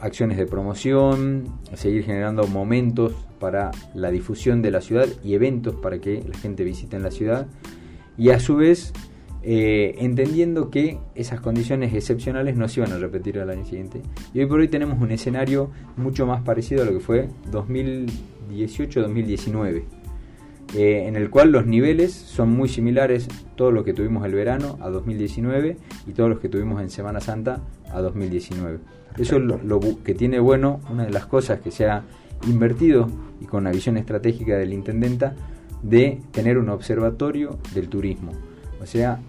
acciones 0.00 0.38
de 0.38 0.46
promoción, 0.46 1.46
seguir 1.74 2.04
generando 2.04 2.46
momentos 2.46 3.14
para 3.40 3.72
la 3.94 4.12
difusión 4.12 4.62
de 4.62 4.70
la 4.70 4.80
ciudad 4.80 5.06
y 5.24 5.34
eventos 5.34 5.74
para 5.74 5.98
que 5.98 6.22
la 6.22 6.38
gente 6.38 6.62
visite 6.62 6.94
en 6.94 7.02
la 7.02 7.10
ciudad. 7.10 7.48
Y 8.16 8.30
a 8.30 8.38
su 8.38 8.54
vez 8.54 8.92
eh, 9.46 9.96
entendiendo 9.98 10.70
que 10.70 10.96
esas 11.14 11.38
condiciones 11.38 11.92
excepcionales 11.92 12.56
no 12.56 12.66
se 12.66 12.80
iban 12.80 12.92
a 12.92 12.98
repetir 12.98 13.38
al 13.38 13.50
año 13.50 13.66
siguiente. 13.66 14.00
Y 14.32 14.40
hoy 14.40 14.46
por 14.46 14.60
hoy 14.60 14.68
tenemos 14.68 14.98
un 15.02 15.10
escenario 15.10 15.70
mucho 15.98 16.26
más 16.26 16.40
parecido 16.40 16.82
a 16.82 16.86
lo 16.86 16.92
que 16.92 17.00
fue 17.00 17.28
2018-2019, 17.52 19.82
eh, 20.74 21.04
en 21.06 21.16
el 21.16 21.28
cual 21.28 21.52
los 21.52 21.66
niveles 21.66 22.14
son 22.14 22.52
muy 22.52 22.70
similares, 22.70 23.28
todos 23.54 23.74
los 23.74 23.84
que 23.84 23.92
tuvimos 23.92 24.24
el 24.24 24.32
verano 24.32 24.78
a 24.80 24.88
2019 24.88 25.76
y 26.06 26.12
todos 26.12 26.30
los 26.30 26.40
que 26.40 26.48
tuvimos 26.48 26.80
en 26.80 26.88
Semana 26.88 27.20
Santa 27.20 27.60
a 27.92 28.00
2019. 28.00 28.78
Eso 29.18 29.36
es 29.36 29.42
lo, 29.42 29.80
que 30.02 30.14
tiene 30.14 30.40
bueno, 30.40 30.80
una 30.90 31.04
de 31.04 31.10
las 31.10 31.26
cosas 31.26 31.60
que 31.60 31.70
se 31.70 31.84
ha 31.84 32.02
invertido 32.46 33.10
y 33.42 33.44
con 33.44 33.64
la 33.64 33.72
visión 33.72 33.98
estratégica 33.98 34.56
del 34.56 34.72
intendenta 34.72 35.34
de 35.82 36.22
tener 36.30 36.56
un 36.56 36.70
observatorio 36.70 37.58
del 37.74 37.90
turismo. 37.90 38.32
O 38.80 38.86
sea, 38.86 39.20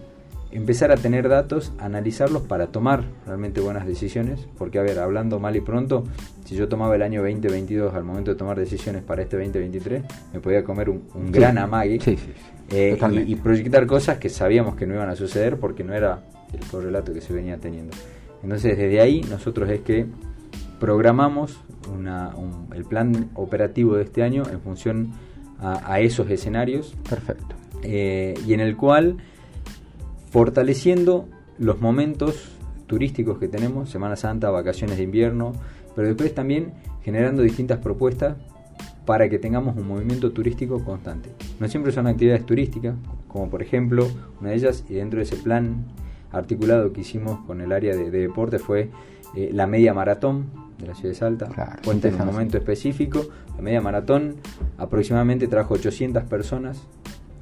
empezar 0.56 0.92
a 0.92 0.96
tener 0.96 1.28
datos, 1.28 1.74
analizarlos 1.80 2.44
para 2.44 2.68
tomar 2.68 3.04
realmente 3.26 3.60
buenas 3.60 3.86
decisiones, 3.86 4.48
porque 4.58 4.80
a 4.80 4.84
ver, 4.84 5.00
hablando 5.00 5.40
mal 5.40 5.56
y 5.56 5.62
pronto, 5.62 6.06
si 6.46 6.56
yo 6.56 6.70
tomaba 6.70 6.96
el 6.96 7.02
año 7.02 7.22
2022 7.22 7.94
al 7.94 8.04
momento 8.04 8.32
de 8.32 8.38
tomar 8.38 8.58
decisiones 8.58 9.04
para 9.04 9.24
este 9.24 9.38
2023, 9.38 10.04
me 10.34 10.40
podía 10.40 10.64
comer 10.64 10.90
un, 10.90 11.32
gran 11.32 11.58
amague 11.58 12.00
eh, 12.70 12.98
y, 13.28 13.36
proyectar 13.36 13.86
cosas 13.86 14.18
que 14.18 14.30
sabíamos 14.30 14.76
que 14.76 14.88
no 14.88 14.94
iban 14.94 15.10
a 15.10 15.16
suceder 15.16 15.60
porque 15.60 15.84
no 15.84 15.94
era 15.94 16.24
el 16.54 16.66
correlato 16.68 17.14
que 17.14 17.22
se 17.22 17.34
venía 17.34 17.58
teniendo. 17.58 17.94
Entonces 18.42 18.78
desde 18.78 19.02
ahí 19.02 19.22
nosotros 19.30 19.70
es 19.70 19.82
que 19.82 20.06
programamos 20.80 21.60
el 22.74 22.86
plan 22.86 23.30
operativo 23.34 23.96
de 23.96 24.04
este 24.04 24.24
año 24.24 24.44
en 24.50 24.62
función 24.62 25.12
a, 25.60 26.00
esos 26.00 26.30
escenarios. 26.30 26.96
Perfecto. 27.10 27.56
Eh, 27.84 28.36
y 28.48 28.54
en 28.54 28.62
el 28.62 28.76
cual 28.78 29.18
fortaleciendo 30.36 31.30
los 31.58 31.80
momentos 31.80 32.58
turísticos 32.88 33.40
que 33.40 33.48
tenemos, 33.48 33.90
Semana 33.90 34.18
Santa, 34.18 34.50
vacaciones 34.50 34.98
de 34.98 35.04
invierno, 35.04 35.54
pero 35.96 36.10
después 36.10 36.36
también 36.36 36.74
generando 37.06 37.42
distintas 37.42 37.80
propuestas 37.80 38.36
para 39.06 39.30
que 39.30 39.40
tengamos 39.40 39.78
un 39.78 39.88
movimiento 39.88 40.34
turístico 40.34 40.84
constante. 40.84 41.30
No 41.62 41.70
siempre 41.70 41.94
son 41.94 42.08
actividades 42.08 42.46
turísticas, 42.46 42.96
como 43.30 43.50
por 43.50 43.62
ejemplo, 43.62 44.10
una 44.42 44.50
de 44.50 44.58
ellas, 44.58 44.84
y 44.90 44.96
dentro 44.96 45.20
de 45.20 45.24
ese 45.24 45.38
plan 45.38 45.86
articulado 46.34 46.92
que 46.92 47.00
hicimos 47.00 47.40
con 47.48 47.62
el 47.62 47.72
área 47.72 47.96
de, 47.96 48.12
deporte 48.12 48.60
fue 48.60 48.90
eh, 49.38 49.52
la 49.54 49.68
media 49.68 49.94
maratón 49.94 50.48
de 50.80 50.88
la 50.88 50.96
ciudad 50.96 51.12
de 51.12 51.16
Salta. 51.16 51.46
Claro, 51.46 51.80
en 51.90 52.14
un 52.14 52.26
momento 52.26 52.58
específico. 52.58 53.26
La 53.56 53.62
media 53.62 53.80
maratón 53.80 54.36
aproximadamente 54.78 55.48
trajo 55.48 55.76
800 55.76 56.24
personas 56.24 56.86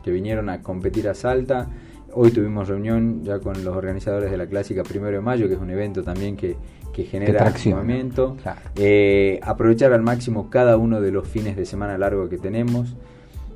que 0.03 0.11
vinieron 0.11 0.51
a 0.51 0.61
competir 0.61 1.09
a 1.09 1.15
Salta 1.15 1.69
Hoy 2.15 2.31
tuvimos 2.31 2.67
reunión 2.67 3.23
ya 3.23 3.39
con 3.39 3.63
los 3.63 3.75
organizadores 3.75 4.29
de 4.29 4.37
la 4.37 4.45
Clásica 4.45 4.83
Primero 4.83 5.17
de 5.17 5.21
Mayo, 5.21 5.47
que 5.47 5.55
es 5.55 5.59
un 5.59 5.69
evento 5.69 6.03
también 6.03 6.37
que, 6.37 6.55
genera 6.93 7.51
movimiento. 7.65 8.37
Eh, 8.75 9.39
aprovechar 9.41 9.93
al 9.93 10.03
máximo 10.03 10.49
cada 10.51 10.77
uno 10.77 11.01
de 11.01 11.11
los 11.11 11.27
fines 11.27 11.55
de 11.55 11.65
semana 11.65 11.97
largo 11.97 12.29
que 12.29 12.37
tenemos. 12.37 12.95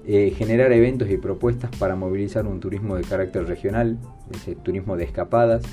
Eh, 0.08 0.34
generar 0.36 0.72
eventos 0.72 1.10
y 1.10 1.18
propuestas 1.18 1.70
para 1.78 1.96
movilizar 1.96 2.48
un 2.48 2.60
turismo 2.60 2.96
de 2.96 3.04
carácter 3.04 3.46
regional, 3.46 3.98
ese 4.34 4.56
turismo 4.56 4.96
de 4.96 5.04
escapadas. 5.04 5.64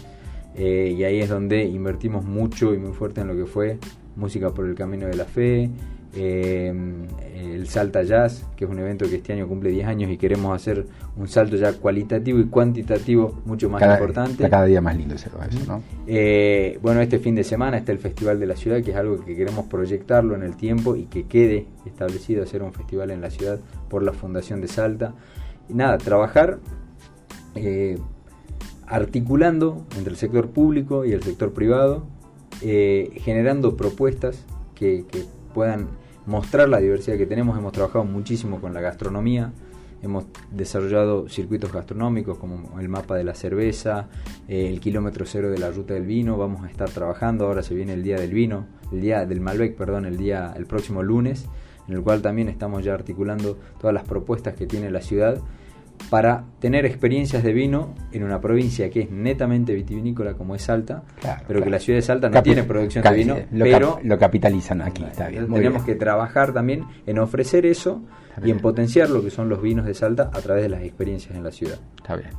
Eh, 0.57 0.95
y 0.99 1.05
ahí 1.05 1.21
es 1.21 1.29
donde 1.29 1.64
invertimos 1.64 2.25
mucho 2.25 2.75
y 2.75 2.79
muy 2.79 2.93
fuerte 2.93 3.23
en 3.23 3.29
lo 3.29 3.37
que 3.37 3.47
fue 3.47 3.79
Música 4.17 4.50
por 4.50 4.67
el 4.67 4.75
Camino 4.75 5.07
de 5.07 5.17
la 5.17 5.25
Fe, 5.25 5.71
eh, 6.16 6.73
el 7.35 7.66
Salta 7.66 8.02
Jazz, 8.02 8.47
que 8.56 8.64
es 8.64 8.71
un 8.71 8.78
evento 8.78 9.09
que 9.09 9.16
este 9.16 9.33
año 9.33 9.49
cumple 9.49 9.71
10 9.71 9.87
años 9.87 10.11
y 10.11 10.16
queremos 10.16 10.54
hacer 10.54 10.87
un 11.16 11.26
salto 11.28 11.56
ya 11.56 11.73
cualitativo 11.73 12.38
y 12.38 12.47
cuantitativo 12.47 13.40
mucho 13.44 13.68
más 13.68 13.83
importante. 13.83 14.49
cada 14.49 14.64
día 14.64 14.80
más 14.80 14.97
lindo 14.97 15.16
ese 15.16 15.28
eso, 15.28 15.59
¿no? 15.66 15.83
Eh, 16.06 16.78
bueno, 16.83 17.00
este 17.00 17.18
fin 17.18 17.35
de 17.35 17.42
semana 17.42 17.78
está 17.78 17.90
el 17.90 17.99
Festival 17.99 18.38
de 18.38 18.47
la 18.47 18.54
Ciudad, 18.54 18.83
que 18.83 18.92
es 18.92 18.97
algo 18.97 19.25
que 19.25 19.35
queremos 19.35 19.66
proyectarlo 19.66 20.37
en 20.37 20.42
el 20.42 20.56
tiempo 20.56 20.94
y 20.94 21.06
que 21.06 21.25
quede 21.25 21.66
establecido 21.85 22.44
hacer 22.44 22.62
un 22.62 22.73
festival 22.73 23.11
en 23.11 23.21
la 23.21 23.30
ciudad 23.30 23.59
por 23.88 24.02
la 24.04 24.12
Fundación 24.12 24.61
de 24.61 24.68
Salta. 24.68 25.14
Y 25.68 25.75
nada, 25.75 25.99
trabajar 25.99 26.59
eh, 27.56 27.99
articulando 28.87 29.85
entre 29.97 30.12
el 30.12 30.16
sector 30.16 30.50
público 30.50 31.04
y 31.04 31.12
el 31.12 31.23
sector 31.23 31.52
privado, 31.52 32.06
generando 32.61 33.76
propuestas 33.76 34.44
que, 34.75 35.04
que 35.11 35.25
puedan 35.52 35.88
mostrar 36.26 36.69
la 36.69 36.78
diversidad 36.78 37.16
que 37.16 37.26
tenemos. 37.26 37.59
Hemos 37.59 37.73
trabajado 37.73 38.04
muchísimo 38.04 38.61
con 38.61 38.75
la 38.75 38.81
gastronomía, 38.81 39.52
hemos 40.02 40.25
desarrollado 40.50 41.28
circuitos 41.28 41.73
gastronómicos 41.73 42.38
como 42.38 42.78
el 42.78 42.88
mapa 42.88 43.16
de 43.16 43.25
la 43.25 43.35
cerveza, 43.35 44.09
eh, 44.49 44.69
el 44.69 44.81
kilómetro 44.81 45.26
cero 45.26 45.50
de 45.50 45.59
la 45.59 45.71
ruta 45.71 45.95
del 45.95 46.07
vino. 46.07 46.37
Vamos 46.37 46.64
a 46.64 46.71
estar 46.71 46.90
trabajando, 46.90 47.47
ahora 47.47 47.62
se 47.62 47.75
viene 47.75 47.95
el 47.95 48.02
día 48.02 48.16
del 48.16 48.33
vino, 48.33 48.66
el 48.93 49.00
día 49.00 49.26
del 49.26 49.40
Malbec, 49.40 49.76
perdón, 49.76 50.07
el 50.07 50.16
día 50.16 50.52
el 50.57 50.66
próximo 50.66 51.02
lunes, 51.02 51.47
en 51.88 51.95
el 51.95 52.02
cual 52.02 52.23
también 52.23 52.49
estamos 52.49 52.85
ya 52.85 52.95
articulando 52.95 53.59
todas 53.81 53.95
las 53.95 54.04
propuestas 54.04 54.54
que 54.54 54.66
tiene 54.66 54.90
la 54.90 55.00
ciudad 55.00 55.40
para 56.10 56.44
tener 56.60 56.86
experiencias 56.86 57.42
de 57.42 57.52
vino 57.52 57.94
en 58.12 58.22
una 58.22 58.40
provincia 58.40 58.90
que 58.90 59.02
es 59.02 59.10
netamente 59.10 59.74
vitivinícola 59.74 60.34
como 60.34 60.54
es 60.54 60.62
Salta, 60.62 61.02
pero 61.46 61.62
que 61.62 61.70
la 61.70 61.78
ciudad 61.78 61.98
de 61.98 62.02
Salta 62.02 62.28
no 62.28 62.42
tiene 62.42 62.62
producción 62.62 63.02
de 63.02 63.14
vino, 63.14 63.36
lo 63.52 63.64
pero 63.64 63.98
lo 64.02 64.18
capitalizan 64.18 64.82
aquí, 64.82 65.04
está 65.04 65.28
bien. 65.28 65.52
Tenemos 65.52 65.84
que 65.84 65.94
trabajar 65.94 66.52
también 66.52 66.84
en 67.06 67.18
ofrecer 67.18 67.66
eso 67.66 68.02
y 68.43 68.50
en 68.50 68.59
potenciar 68.61 69.11
lo 69.11 69.23
que 69.23 69.31
son 69.31 69.49
los 69.49 69.61
vinos 69.62 69.87
de 69.87 69.95
Salta 69.95 70.31
a 70.33 70.41
través 70.41 70.62
de 70.64 70.69
las 70.69 70.83
experiencias 70.83 71.35
en 71.37 71.45
la 71.45 71.50
ciudad. 71.50 71.79
Está 71.97 72.17
bien. 72.17 72.31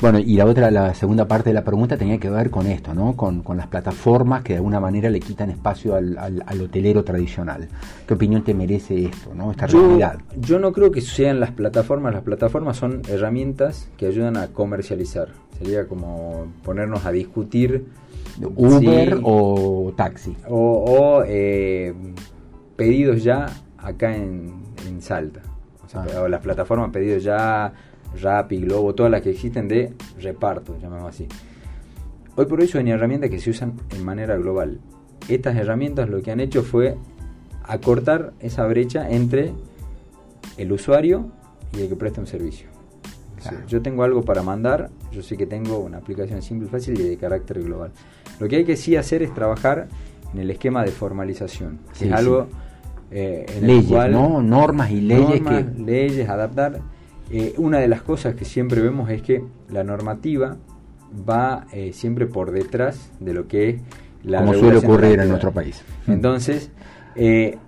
Bueno, 0.00 0.20
y 0.20 0.36
la 0.36 0.46
otra, 0.46 0.70
la 0.70 0.94
segunda 0.94 1.26
parte 1.26 1.50
de 1.50 1.54
la 1.54 1.64
pregunta 1.64 1.96
tenía 1.96 2.18
que 2.18 2.30
ver 2.30 2.50
con 2.50 2.68
esto, 2.68 2.94
¿no? 2.94 3.16
Con, 3.16 3.42
las 3.56 3.66
plataformas 3.66 4.42
que 4.42 4.52
de 4.52 4.58
alguna 4.58 4.78
manera 4.78 5.10
le 5.10 5.18
quitan 5.18 5.50
espacio 5.50 5.96
al, 5.96 6.16
al, 6.16 6.60
hotelero 6.60 7.02
tradicional. 7.02 7.68
¿Qué 8.06 8.14
opinión 8.14 8.44
te 8.44 8.54
merece 8.54 9.06
esto, 9.06 9.34
¿no? 9.34 9.50
Esta 9.50 9.66
realidad. 9.66 10.20
Yo 10.36 10.60
no 10.60 10.72
creo 10.72 10.92
que 10.92 11.00
sean 11.00 11.40
las 11.40 11.50
plataformas, 11.50 12.14
las 12.14 12.22
plataformas 12.22 12.76
son 12.76 13.02
herramientas 13.08 13.88
que 13.96 14.06
ayudan 14.06 14.36
a 14.36 14.48
comercializar. 14.48 15.30
Sería 15.58 15.88
como 15.88 16.46
ponernos 16.62 17.04
a 17.04 17.10
discutir. 17.10 17.86
Uber 18.40 19.18
o 19.24 19.92
taxi. 19.96 20.36
O, 20.48 21.24
eh, 21.26 21.92
pedidos 22.76 23.24
ya 23.24 23.46
acá 23.78 24.14
en, 24.14 24.66
Salta. 25.00 25.40
O 25.84 25.88
sea, 25.88 26.02
ah. 26.02 26.28
las 26.28 26.40
plataformas 26.40 26.90
pedidos 26.90 27.22
ya 27.22 27.72
Rappi, 28.20 28.58
Globo, 28.58 28.94
todas 28.94 29.12
las 29.12 29.22
que 29.22 29.30
existen 29.30 29.68
de 29.68 29.92
reparto, 30.20 30.76
llamamos 30.80 31.14
así. 31.14 31.26
Hoy 32.36 32.46
por 32.46 32.60
hoy 32.60 32.68
son 32.68 32.86
herramientas 32.88 33.30
que 33.30 33.40
se 33.40 33.50
usan 33.50 33.74
en 33.90 34.04
manera 34.04 34.36
global. 34.36 34.80
Estas 35.28 35.56
herramientas 35.56 36.08
lo 36.08 36.22
que 36.22 36.30
han 36.30 36.40
hecho 36.40 36.62
fue 36.62 36.96
acortar 37.64 38.32
esa 38.40 38.66
brecha 38.66 39.10
entre 39.10 39.52
el 40.56 40.72
usuario 40.72 41.30
y 41.76 41.82
el 41.82 41.88
que 41.88 41.96
presta 41.96 42.20
un 42.20 42.26
servicio. 42.26 42.68
yo 43.68 43.82
tengo 43.82 44.02
algo 44.02 44.22
para 44.22 44.42
mandar, 44.42 44.90
yo 45.12 45.22
sé 45.22 45.36
que 45.36 45.46
tengo 45.46 45.78
una 45.78 45.98
aplicación 45.98 46.42
simple, 46.42 46.68
fácil 46.68 46.98
y 46.98 47.02
de 47.02 47.16
carácter 47.16 47.62
global. 47.62 47.92
Lo 48.40 48.48
que 48.48 48.56
hay 48.56 48.64
que 48.64 48.76
sí 48.76 48.96
hacer 48.96 49.22
es 49.22 49.32
trabajar 49.34 49.88
en 50.32 50.40
el 50.40 50.50
esquema 50.50 50.84
de 50.84 50.90
formalización, 50.90 51.78
es 52.00 52.12
algo 52.12 52.48
eh, 53.10 53.46
en 53.56 53.66
leyes, 53.66 53.90
el 53.90 54.12
¿no? 54.12 54.42
Normas 54.42 54.90
y 54.90 55.00
leyes 55.00 55.40
que... 55.40 55.64
leyes, 55.82 56.28
adaptar 56.28 56.80
eh, 57.30 57.54
una 57.56 57.78
de 57.78 57.88
las 57.88 58.02
cosas 58.02 58.34
que 58.34 58.44
siempre 58.44 58.80
vemos 58.80 59.10
es 59.10 59.22
que 59.22 59.42
la 59.70 59.82
normativa 59.82 60.56
va 61.28 61.66
eh, 61.72 61.92
siempre 61.94 62.26
por 62.26 62.50
detrás 62.50 63.10
de 63.18 63.32
lo 63.32 63.48
que 63.48 63.70
es 63.70 63.80
la 64.24 64.40
Como 64.40 64.54
suele 64.54 64.78
ocurrir 64.78 65.20
en 65.20 65.28
nuestro 65.28 65.52
país. 65.52 65.82
Entonces, 66.06 66.70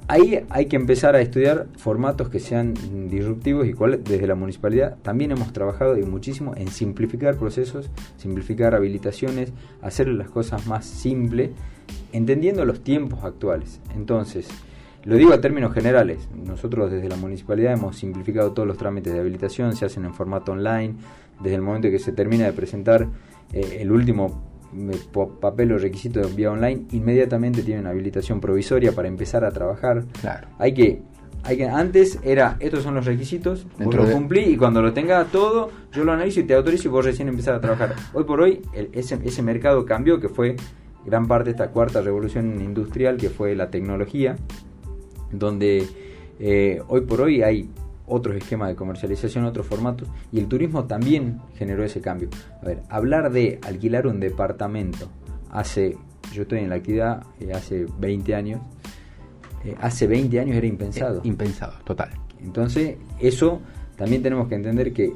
ahí 0.08 0.44
hay 0.50 0.66
que 0.66 0.76
empezar 0.76 1.16
a 1.16 1.20
estudiar 1.20 1.68
formatos 1.76 2.28
que 2.28 2.38
sean 2.38 2.74
disruptivos 3.08 3.66
y 3.66 3.72
cuál 3.72 4.02
desde 4.04 4.26
la 4.26 4.34
municipalidad 4.34 4.96
también 5.02 5.30
hemos 5.30 5.52
trabajado 5.52 5.96
y 5.96 6.02
muchísimo 6.02 6.54
en 6.56 6.68
simplificar 6.68 7.36
procesos, 7.36 7.88
simplificar 8.16 8.74
habilitaciones, 8.74 9.52
hacer 9.80 10.08
las 10.08 10.28
cosas 10.28 10.66
más 10.66 10.84
simples, 10.84 11.50
entendiendo 12.12 12.64
los 12.64 12.80
tiempos 12.80 13.24
actuales. 13.24 13.80
Entonces, 13.94 14.48
lo 15.04 15.16
digo 15.16 15.32
a 15.32 15.40
términos 15.40 15.72
generales. 15.72 16.28
Nosotros 16.34 16.90
desde 16.90 17.08
la 17.08 17.16
municipalidad 17.16 17.72
hemos 17.72 17.96
simplificado 17.96 18.52
todos 18.52 18.68
los 18.68 18.76
trámites 18.76 19.12
de 19.12 19.20
habilitación, 19.20 19.74
se 19.74 19.86
hacen 19.86 20.04
en 20.04 20.14
formato 20.14 20.52
online. 20.52 20.94
Desde 21.40 21.56
el 21.56 21.62
momento 21.62 21.90
que 21.90 21.98
se 21.98 22.12
termina 22.12 22.44
de 22.44 22.52
presentar 22.52 23.08
eh, 23.52 23.78
el 23.80 23.90
último 23.90 24.42
eh, 24.76 24.98
papel 25.40 25.72
o 25.72 25.78
requisito 25.78 26.20
de 26.20 26.32
vía 26.34 26.50
online, 26.50 26.84
inmediatamente 26.92 27.62
tienen 27.62 27.86
habilitación 27.86 28.40
provisoria 28.40 28.92
para 28.92 29.08
empezar 29.08 29.44
a 29.44 29.50
trabajar. 29.50 30.04
Claro. 30.20 30.48
Hay 30.58 30.74
que 30.74 31.02
hay 31.42 31.56
que 31.56 31.66
antes 31.66 32.18
era 32.22 32.58
estos 32.60 32.82
son 32.82 32.94
los 32.94 33.06
requisitos, 33.06 33.66
vos 33.78 33.94
lo 33.94 34.04
cumplí 34.10 34.40
y 34.40 34.56
cuando 34.58 34.82
lo 34.82 34.92
tenga 34.92 35.24
todo, 35.24 35.70
yo 35.90 36.04
lo 36.04 36.12
analizo 36.12 36.40
y 36.40 36.44
te 36.44 36.52
autorizo 36.52 36.88
y 36.88 36.90
vos 36.90 37.02
recién 37.02 37.28
empezar 37.28 37.54
a 37.54 37.60
trabajar. 37.62 37.94
Hoy 38.12 38.24
por 38.24 38.42
hoy 38.42 38.60
ese, 38.92 39.18
ese 39.24 39.42
mercado 39.42 39.86
cambió, 39.86 40.20
que 40.20 40.28
fue 40.28 40.56
gran 41.06 41.26
parte 41.26 41.46
de 41.46 41.50
esta 41.52 41.70
cuarta 41.70 42.02
revolución 42.02 42.60
industrial, 42.60 43.16
que 43.16 43.30
fue 43.30 43.54
la 43.54 43.70
tecnología 43.70 44.36
donde 45.32 45.86
eh, 46.38 46.82
hoy 46.88 47.02
por 47.02 47.20
hoy 47.20 47.42
hay 47.42 47.68
otros 48.06 48.36
esquemas 48.36 48.68
de 48.68 48.74
comercialización, 48.74 49.44
otros 49.44 49.66
formatos, 49.66 50.08
y 50.32 50.40
el 50.40 50.48
turismo 50.48 50.84
también 50.84 51.40
generó 51.56 51.84
ese 51.84 52.00
cambio. 52.00 52.28
A 52.60 52.66
ver, 52.66 52.82
hablar 52.88 53.30
de 53.30 53.60
alquilar 53.62 54.06
un 54.06 54.18
departamento 54.20 55.08
hace, 55.50 55.96
yo 56.32 56.42
estoy 56.42 56.60
en 56.60 56.70
la 56.70 56.76
actividad 56.76 57.22
eh, 57.38 57.52
hace 57.52 57.86
20 57.98 58.34
años, 58.34 58.60
eh, 59.64 59.76
hace 59.80 60.06
20 60.06 60.40
años 60.40 60.56
era 60.56 60.66
impensado. 60.66 61.20
impensado, 61.24 61.74
total. 61.84 62.10
Entonces, 62.42 62.96
eso 63.20 63.60
también 63.96 64.22
tenemos 64.22 64.48
que 64.48 64.54
entender 64.56 64.92
que 64.92 65.12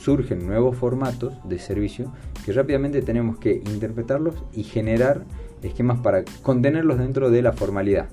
surgen 0.00 0.46
nuevos 0.46 0.76
formatos 0.76 1.34
de 1.48 1.58
servicio 1.58 2.12
que 2.44 2.52
rápidamente 2.52 3.02
tenemos 3.02 3.38
que 3.38 3.62
interpretarlos 3.66 4.36
y 4.54 4.62
generar 4.62 5.24
esquemas 5.62 5.98
para 6.00 6.24
contenerlos 6.42 6.98
dentro 6.98 7.30
de 7.30 7.42
la 7.42 7.52
formalidad. 7.52 8.08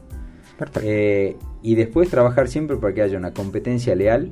Eh, 0.81 1.35
y 1.61 1.75
después 1.75 2.09
trabajar 2.09 2.47
siempre 2.47 2.77
para 2.77 2.93
que 2.93 3.01
haya 3.01 3.17
una 3.17 3.33
competencia 3.33 3.95
leal, 3.95 4.31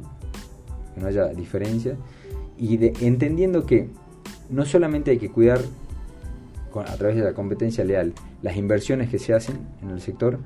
que 0.93 1.01
no 1.01 1.07
haya 1.07 1.27
diferencia, 1.27 1.97
y 2.57 2.79
entendiendo 3.05 3.65
que 3.65 3.89
no 4.49 4.65
solamente 4.65 5.11
hay 5.11 5.17
que 5.17 5.29
cuidar 5.29 5.59
a 6.75 6.97
través 6.97 7.17
de 7.17 7.23
la 7.23 7.33
competencia 7.33 7.83
leal 7.83 8.13
las 8.41 8.57
inversiones 8.57 9.09
que 9.09 9.19
se 9.19 9.33
hacen 9.33 9.59
en 9.81 9.89
el 9.89 10.01
sector, 10.01 10.39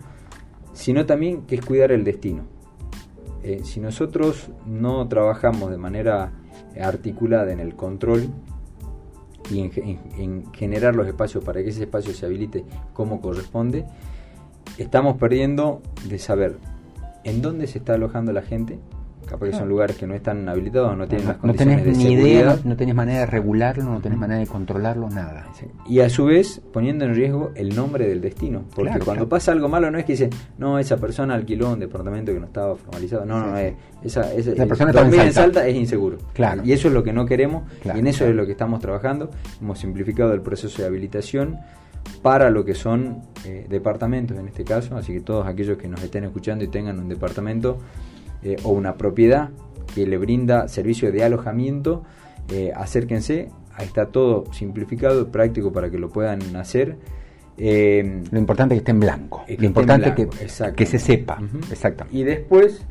sino 0.73 1.05
también 1.05 1.43
que 1.43 1.55
es 1.55 1.65
cuidar 1.65 1.91
el 1.91 2.03
destino. 2.03 2.43
Eh, 3.43 3.61
si 3.63 3.79
nosotros 3.79 4.49
no 4.65 5.07
trabajamos 5.07 5.71
de 5.71 5.77
manera 5.77 6.31
articulada 6.79 7.51
en 7.51 7.59
el 7.59 7.75
control 7.75 8.29
y 9.49 9.61
en, 9.61 10.51
generar 10.53 10.95
los 10.95 11.07
espacios 11.07 11.43
para 11.43 11.63
que 11.63 11.69
ese 11.69 11.83
espacio 11.83 12.13
se 12.13 12.25
habilite 12.25 12.65
como 12.93 13.21
corresponde, 13.21 13.85
estamos 14.83 15.17
perdiendo 15.17 15.81
de 16.07 16.19
saber 16.19 16.57
en 17.23 17.41
dónde 17.41 17.67
se 17.67 17.79
está 17.79 17.95
alojando 17.95 18.31
la 18.31 18.41
gente, 18.41 18.79
capaz 19.27 19.47
que 19.47 19.53
son 19.53 19.69
lugares 19.69 19.97
que 19.97 20.07
no 20.07 20.15
están 20.15 20.47
habilitados, 20.49 20.97
no 20.97 21.07
tienen 21.07 21.27
las 21.27 21.37
condiciones 21.37 21.79
no 21.79 21.83
tenés 21.83 21.97
ni 21.97 22.13
idea, 22.13 22.57
no, 22.63 22.75
tenés 22.75 22.95
manera 22.95 23.19
de 23.19 23.25
regularlo, 23.25 23.83
no 23.83 23.99
tenés 23.99 24.17
manera 24.17 24.39
de 24.39 24.47
controlarlo, 24.47 25.09
nada. 25.09 25.45
Y 25.87 25.99
a 25.99 26.09
su 26.09 26.25
vez 26.25 26.61
poniendo 26.71 27.05
en 27.05 27.13
riesgo 27.13 27.51
el 27.55 27.75
nombre 27.75 28.07
del 28.07 28.21
destino, 28.21 28.63
porque 28.73 28.99
cuando 28.99 29.27
pasa 29.27 29.51
algo 29.51 29.67
malo 29.67 29.91
no 29.91 29.99
es 29.99 30.05
que 30.05 30.13
dice, 30.13 30.29
no, 30.57 30.79
esa 30.79 30.97
persona 30.97 31.35
alquiló 31.35 31.73
un 31.73 31.79
departamento 31.79 32.33
que 32.33 32.39
no 32.39 32.45
estaba 32.45 32.75
formalizado, 32.75 33.25
no, 33.25 33.45
no, 33.45 33.57
es, 33.57 33.73
esa, 34.03 34.33
esa 34.33 34.55
la 34.55 34.65
persona 34.65 34.91
dormir 34.91 35.19
en 35.19 35.33
Salta. 35.33 35.67
es 35.67 35.75
inseguro. 35.75 36.17
Claro. 36.33 36.63
Y 36.63 36.71
eso 36.71 36.87
es 36.87 36.93
lo 36.93 37.03
que 37.03 37.13
no 37.13 37.25
queremos 37.25 37.63
y 37.83 37.99
en 37.99 38.07
eso 38.07 38.25
es 38.25 38.33
lo 38.33 38.45
que 38.45 38.53
estamos 38.53 38.79
trabajando. 38.79 39.29
Hemos 39.61 39.79
simplificado 39.79 40.33
el 40.33 40.41
proceso 40.41 40.81
de 40.81 40.87
habilitación 40.87 41.59
para 42.21 42.49
lo 42.49 42.65
que 42.65 42.75
son 42.75 43.21
eh, 43.45 43.65
departamentos 43.69 44.37
en 44.37 44.47
este 44.47 44.63
caso, 44.63 44.97
así 44.97 45.13
que 45.13 45.21
todos 45.21 45.45
aquellos 45.47 45.77
que 45.77 45.87
nos 45.87 46.03
estén 46.03 46.23
escuchando 46.23 46.63
y 46.63 46.67
tengan 46.67 46.99
un 46.99 47.09
departamento 47.09 47.77
eh, 48.43 48.55
o 48.63 48.71
una 48.71 48.95
propiedad 48.95 49.49
que 49.93 50.05
le 50.05 50.17
brinda 50.17 50.67
servicio 50.67 51.11
de 51.11 51.23
alojamiento, 51.23 52.03
eh, 52.51 52.71
acérquense, 52.75 53.49
ahí 53.73 53.85
está 53.85 54.07
todo 54.07 54.45
simplificado 54.53 55.31
práctico 55.31 55.71
para 55.71 55.89
que 55.89 55.97
lo 55.97 56.09
puedan 56.09 56.55
hacer. 56.55 56.97
Eh, 57.57 58.21
lo 58.29 58.37
importante 58.37 58.75
es 58.75 58.79
que 58.79 58.81
esté 58.81 58.91
en 58.91 58.99
blanco, 58.99 59.43
lo 59.47 59.65
importante 59.65 60.09
es 60.09 60.15
que, 60.15 60.27
que, 60.75 60.85
se 60.85 60.99
sepa. 60.99 61.39
Y 62.11 62.23
después 62.23 62.85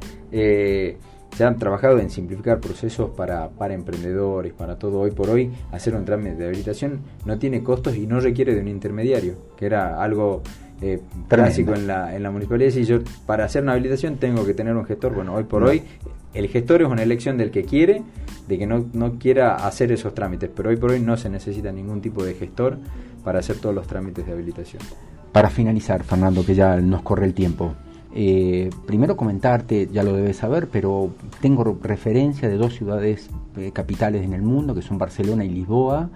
se 1.37 1.45
han 1.45 1.59
trabajado 1.59 1.99
en 1.99 2.09
simplificar 2.09 2.61
procesos 2.61 3.11
para, 3.11 3.51
para 3.51 3.75
emprendedores, 3.75 4.55
para 4.55 4.79
todo 4.79 5.01
hoy 5.01 5.11
por 5.11 5.29
hoy. 5.29 5.53
Hacer 5.71 5.95
un 5.95 6.07
trámite 6.07 6.37
de 6.37 6.47
habilitación 6.47 7.01
no 7.27 7.39
tiene 7.39 7.63
costos 7.63 7.95
y 7.95 8.07
no 8.07 8.21
requiere 8.21 8.55
de 8.55 8.63
un 8.63 8.69
intermediario, 8.69 9.35
que 9.55 9.67
era 9.67 10.03
algo 10.03 10.41
eh, 10.81 10.99
clásico 11.29 11.75
en 11.75 11.87
la, 11.87 12.17
en 12.17 12.23
la 12.23 12.31
municipalidad. 12.31 12.71
Si 12.71 12.85
yo 12.85 13.01
para 13.27 13.45
hacer 13.45 13.63
una 13.63 13.73
habilitación 13.73 14.17
tengo 14.17 14.47
que 14.47 14.55
tener 14.55 14.75
un 14.75 14.87
gestor, 14.87 15.15
bueno, 15.15 15.35
hoy 15.35 15.45
por 15.45 15.63
hoy 15.63 15.83
el 16.33 16.49
gestor 16.49 16.81
es 16.81 16.89
una 16.89 17.03
elección 17.03 17.37
del 17.37 17.51
que 17.51 17.65
quiere, 17.65 18.03
de 18.49 18.59
que 18.59 18.67
no, 18.67 18.87
no 18.95 19.19
quiera 19.19 19.57
hacer 19.57 19.93
esos 19.93 20.15
trámites, 20.15 20.49
pero 20.57 20.71
hoy 20.71 20.77
por 20.79 20.93
hoy 20.93 21.01
no 21.01 21.19
se 21.19 21.29
necesita 21.29 21.71
ningún 21.71 22.01
tipo 22.01 22.25
de 22.25 22.33
gestor 22.33 22.79
para 23.23 23.41
hacer 23.41 23.57
todos 23.57 23.75
los 23.75 23.87
trámites 23.87 24.25
de 24.25 24.33
habilitación. 24.33 24.83
Para 25.33 25.51
finalizar, 25.51 26.03
Fernando, 26.03 26.47
que 26.47 26.55
ya 26.55 26.77
nos 26.77 27.03
corre 27.03 27.27
el 27.27 27.35
tiempo, 27.35 27.75
eh, 28.19 28.71
primero 28.87 29.15
comentarte, 29.15 29.91
ya 29.93 30.03
lo 30.03 30.15
debes 30.15 30.39
saber, 30.39 30.69
pero 30.69 31.11
tengo 31.43 31.79
referencia 31.83 32.49
de 32.49 32.57
dos 32.57 32.73
ciudades 32.75 33.29
eh, 33.59 33.73
capitales 33.73 34.25
en 34.25 34.33
el 34.33 34.41
mundo, 34.41 34.75
que 34.75 34.81
son 34.81 34.97
Barcelona 34.97 35.45
y 35.45 35.51
Lisboa, 35.51 36.09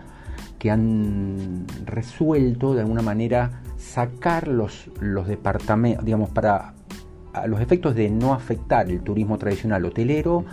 que 0.59 0.71
han 0.71 1.67
resuelto 1.85 2.73
de 2.73 2.81
alguna 2.81 3.03
manera 3.03 3.61
sacar 3.77 4.49
los, 4.49 4.91
los 4.99 5.29
departamentos, 5.29 6.03
digamos, 6.03 6.31
para 6.31 6.73
los 7.47 7.61
efectos 7.61 7.95
de 7.95 8.09
no 8.09 8.33
afectar 8.33 8.91
el 8.91 9.03
turismo 9.03 9.37
tradicional 9.37 9.85
hotelero, 9.85 10.47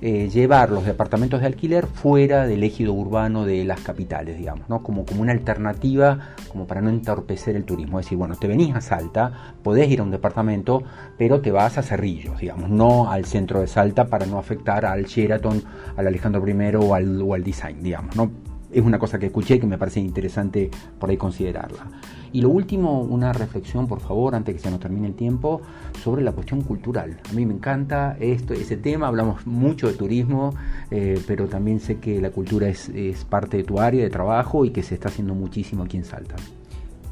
eh, 0.00 0.28
llevar 0.28 0.70
los 0.70 0.84
departamentos 0.84 1.40
de 1.40 1.46
alquiler 1.46 1.86
fuera 1.86 2.46
del 2.46 2.62
ejido 2.62 2.92
urbano 2.92 3.44
de 3.44 3.64
las 3.64 3.80
capitales, 3.80 4.38
digamos, 4.38 4.68
¿no? 4.68 4.82
como, 4.82 5.04
como 5.04 5.22
una 5.22 5.32
alternativa 5.32 6.34
como 6.48 6.66
para 6.66 6.80
no 6.80 6.90
entorpecer 6.90 7.56
el 7.56 7.64
turismo. 7.64 7.98
Es 7.98 8.06
decir, 8.06 8.18
bueno, 8.18 8.36
te 8.36 8.48
venís 8.48 8.74
a 8.74 8.80
Salta, 8.80 9.54
podés 9.62 9.90
ir 9.90 10.00
a 10.00 10.02
un 10.02 10.10
departamento, 10.10 10.82
pero 11.18 11.40
te 11.40 11.50
vas 11.50 11.78
a 11.78 11.82
Cerrillos, 11.82 12.40
digamos, 12.40 12.70
no 12.70 13.10
al 13.10 13.24
centro 13.24 13.60
de 13.60 13.66
Salta 13.66 14.06
para 14.06 14.26
no 14.26 14.38
afectar 14.38 14.84
al 14.86 15.04
Sheraton, 15.04 15.62
al 15.96 16.06
Alejandro 16.06 16.46
I 16.46 16.74
o 16.76 16.94
al, 16.94 17.22
o 17.22 17.34
al 17.34 17.42
Design, 17.42 17.82
digamos, 17.82 18.16
¿no? 18.16 18.53
Es 18.74 18.84
una 18.84 18.98
cosa 18.98 19.18
que 19.18 19.26
escuché 19.26 19.60
que 19.60 19.66
me 19.66 19.78
parece 19.78 20.00
interesante 20.00 20.70
por 20.98 21.08
ahí 21.08 21.16
considerarla. 21.16 21.86
Y 22.32 22.40
lo 22.40 22.48
último, 22.48 23.00
una 23.00 23.32
reflexión, 23.32 23.86
por 23.86 24.00
favor, 24.00 24.34
antes 24.34 24.56
que 24.56 24.60
se 24.60 24.68
nos 24.68 24.80
termine 24.80 25.06
el 25.06 25.14
tiempo, 25.14 25.62
sobre 26.02 26.24
la 26.24 26.32
cuestión 26.32 26.62
cultural. 26.62 27.20
A 27.30 27.32
mí 27.32 27.46
me 27.46 27.54
encanta 27.54 28.16
esto, 28.18 28.54
ese 28.54 28.76
tema, 28.76 29.06
hablamos 29.06 29.46
mucho 29.46 29.86
de 29.86 29.94
turismo, 29.94 30.52
eh, 30.90 31.20
pero 31.28 31.46
también 31.46 31.78
sé 31.78 32.00
que 32.00 32.20
la 32.20 32.30
cultura 32.30 32.68
es, 32.68 32.90
parte 33.30 33.58
de 33.58 33.62
tu 33.62 33.78
área 33.78 34.02
de 34.02 34.10
trabajo 34.10 34.64
y 34.64 34.70
que 34.70 34.82
se 34.82 34.94
está 34.94 35.08
haciendo 35.08 35.34
muchísimo 35.34 35.84
aquí 35.84 35.96
en 35.96 36.04
Salta. 36.04 36.34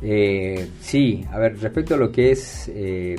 Eh, 0.02 0.68
sí, 0.80 1.24
a 1.30 1.38
ver, 1.38 1.56
respecto 1.60 1.94
a 1.94 1.98
lo 1.98 2.10
que 2.10 2.32
es 2.32 2.68
eh, 2.74 3.14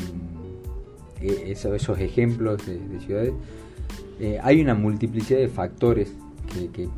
esos, 1.21 1.99
ejemplos 1.99 2.65
de, 2.65 2.99
ciudades, 2.99 3.34
hay 4.41 4.62
una 4.62 4.73
multiplicidad 4.73 5.39
de 5.39 5.47
factores 5.47 6.13
que 6.73 6.89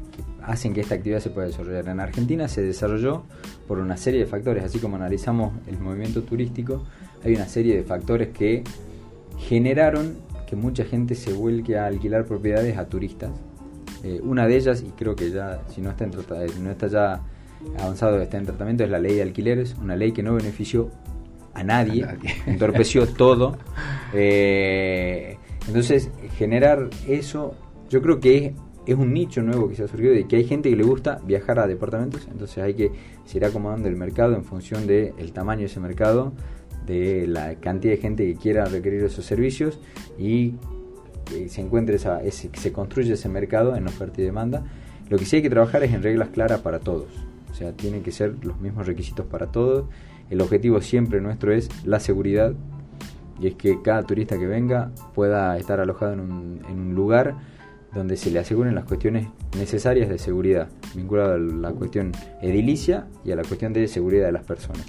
hacen 0.46 0.74
que 0.74 0.82
esta 0.82 0.96
actividad 0.96 1.20
se 1.20 1.30
pueda 1.30 1.48
desarrollar. 1.48 1.88
En 1.88 2.00
Argentina 2.00 2.48
se 2.48 2.62
desarrolló 2.62 3.24
por 3.68 3.80
una 3.80 3.98
serie 3.98 4.20
de 4.20 4.26
factores, 4.26 4.64
así 4.64 4.80
como 4.80 4.96
analizamos 4.96 5.54
el 5.68 5.80
movimiento 5.80 6.24
turístico, 6.24 6.84
hay 7.24 7.36
una 7.36 7.48
serie 7.48 7.76
de 7.76 7.84
factores 7.84 8.30
que 8.30 8.64
generaron 9.38 10.16
que 10.48 10.56
mucha 10.56 10.86
gente 10.86 11.16
se 11.16 11.34
vuelque 11.34 11.78
a 11.78 11.88
alquilar 11.88 12.26
propiedades 12.26 12.78
a 12.78 12.88
turistas. 12.88 13.32
Eh, 14.04 14.20
una 14.24 14.46
de 14.46 14.56
ellas, 14.56 14.84
y 14.86 14.92
creo 14.92 15.16
que 15.16 15.32
ya, 15.32 15.64
si 15.74 15.82
no 15.82 15.90
está, 15.90 16.06
en 16.06 16.12
no 16.64 16.72
está 16.72 16.88
ya 16.88 17.22
avanzado, 17.80 18.22
está 18.22 18.38
en 18.38 18.46
tratamiento, 18.46 18.84
es 18.84 18.90
la 18.92 19.00
ley 19.00 19.16
de 19.16 19.24
alquileres, 19.24 19.76
una 19.82 19.96
ley 19.96 20.12
que 20.12 20.22
no 20.22 20.36
benefició 20.36 20.92
a 21.56 21.64
nadie, 21.64 22.06
entorpeció 22.46 23.08
todo. 23.08 23.58
Eh, 24.14 25.38
entonces, 25.68 26.12
generar 26.38 26.90
eso, 27.08 27.56
yo 27.90 28.02
creo 28.04 28.20
que 28.20 28.38
es 28.38 28.54
un 28.94 29.14
nicho 29.14 29.42
nuevo 29.42 29.68
que 29.68 29.76
se 29.76 29.84
ha 29.84 29.88
surgido 29.88 30.14
de 30.14 30.28
que 30.28 30.36
hay 30.36 30.44
gente 30.44 30.70
que 30.70 30.76
le 30.76 30.84
gusta 30.84 31.20
viajar 31.26 31.60
a 31.60 31.68
departamentos, 31.68 32.28
entonces 32.32 32.60
hay 32.60 32.76
que 32.76 32.92
ir 33.34 33.46
acomodando 33.46 33.88
el 33.88 33.96
mercado 33.96 34.36
en 34.36 34.44
función 34.44 34.86
del 34.86 35.32
tamaño 35.34 35.62
de 35.62 35.66
ese 35.66 35.80
mercado, 35.80 36.34
de 36.86 37.26
la 37.28 37.56
cantidad 37.56 37.94
de 37.94 37.98
gente 38.00 38.26
que 38.26 38.36
quiera 38.36 38.66
requerir 38.66 39.04
esos 39.04 39.26
servicios 39.26 39.80
y 40.20 40.54
se 41.48 41.62
encuentre 41.62 41.96
esa, 41.96 42.22
ese, 42.22 42.52
se 42.54 42.72
construye 42.72 43.14
ese 43.14 43.30
mercado 43.30 43.76
en 43.76 43.88
oferta 43.88 44.22
y 44.22 44.24
demanda. 44.24 44.64
Lo 45.10 45.18
que 45.18 45.26
sí 45.26 45.38
hay 45.38 45.42
que 45.42 45.50
trabajar 45.50 45.84
es 45.84 45.94
en 45.94 46.04
reglas 46.04 46.30
claras 46.30 46.62
para 46.62 46.80
todos, 46.80 47.08
o 47.52 47.54
sea, 47.56 47.72
tienen 47.72 48.04
que 48.04 48.12
ser 48.12 48.36
los 48.44 48.60
mismos 48.60 48.86
requisitos 48.86 49.26
para 49.26 49.48
todos. 49.48 49.86
El 50.30 50.42
objetivo 50.42 50.82
siempre 50.82 51.22
nuestro 51.22 51.54
es 51.54 51.70
la 51.86 52.00
seguridad 52.00 52.54
y 53.40 53.48
es 53.48 53.56
que 53.56 53.82
cada 53.82 54.04
turista 54.04 54.38
que 54.38 54.48
venga 54.48 54.92
pueda 55.14 55.58
estar 55.58 55.80
alojado 55.80 56.14
un, 56.14 56.62
en 56.68 56.80
un 56.80 56.96
lugar 56.96 57.36
donde 57.96 58.18
se 58.18 58.30
le 58.30 58.40
aseguren 58.40 58.76
las 58.76 58.86
cuestiones 58.86 59.28
necesarias 59.58 60.10
de 60.10 60.18
seguridad, 60.18 60.68
vinculado 60.94 61.34
a 61.34 61.38
la 61.40 61.72
cuestión 61.72 62.12
edilicia 62.42 63.08
y 63.24 63.32
a 63.32 63.36
la 63.36 63.44
cuestión 63.44 63.74
de 63.74 63.88
seguridad 63.88 64.26
de 64.26 64.34
las 64.34 64.44
personas. 64.44 64.86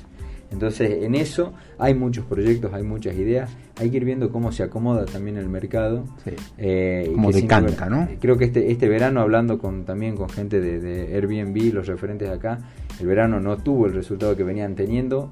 Entonces, 0.51 1.03
en 1.03 1.14
eso 1.14 1.53
hay 1.79 1.95
muchos 1.95 2.25
proyectos, 2.25 2.73
hay 2.73 2.83
muchas 2.83 3.16
ideas, 3.16 3.51
hay 3.81 3.90
que 3.90 3.97
ir 3.97 4.05
viendo 4.05 4.31
cómo 4.31 4.53
se 4.53 4.62
acomoda 4.62 5.05
también 5.05 5.37
el 5.37 5.49
mercado. 5.49 6.05
Sí. 6.25 6.33
Eh, 6.59 7.11
como 7.12 7.33
decanta, 7.33 7.88
¿no? 7.88 8.09
Creo 8.21 8.37
que 8.37 8.45
este, 8.45 8.71
este 8.71 8.88
verano, 8.88 9.21
hablando 9.21 9.59
con, 9.59 9.85
también 9.85 10.16
con 10.16 10.29
gente 10.29 10.61
de, 10.61 10.81
de 10.81 11.14
Airbnb, 11.14 11.75
los 11.75 11.87
referentes 11.87 12.29
de 12.29 12.35
acá, 12.35 12.59
el 13.01 13.07
verano 13.07 13.40
no 13.40 13.57
tuvo 13.57 13.87
el 13.87 13.95
resultado 13.95 14.37
que 14.37 14.45
venían 14.45 14.75
teniendo, 14.75 15.31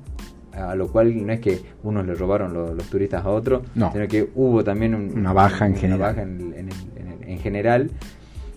a 0.52 0.74
lo 0.74 0.88
cual 0.88 1.26
no 1.26 1.32
es 1.32 1.40
que 1.40 1.60
unos 1.82 2.06
le 2.06 2.14
robaron 2.14 2.52
los 2.52 2.84
turistas 2.84 3.24
a 3.24 3.30
otros, 3.30 3.62
sino 3.74 4.08
que 4.08 4.28
hubo 4.34 4.62
también 4.62 4.94
una 4.94 5.32
baja 5.32 5.66
en 5.66 5.76
general. 5.76 6.14
Baja 6.14 6.22
en, 6.22 6.54
en 6.56 6.68
general. 7.38 7.90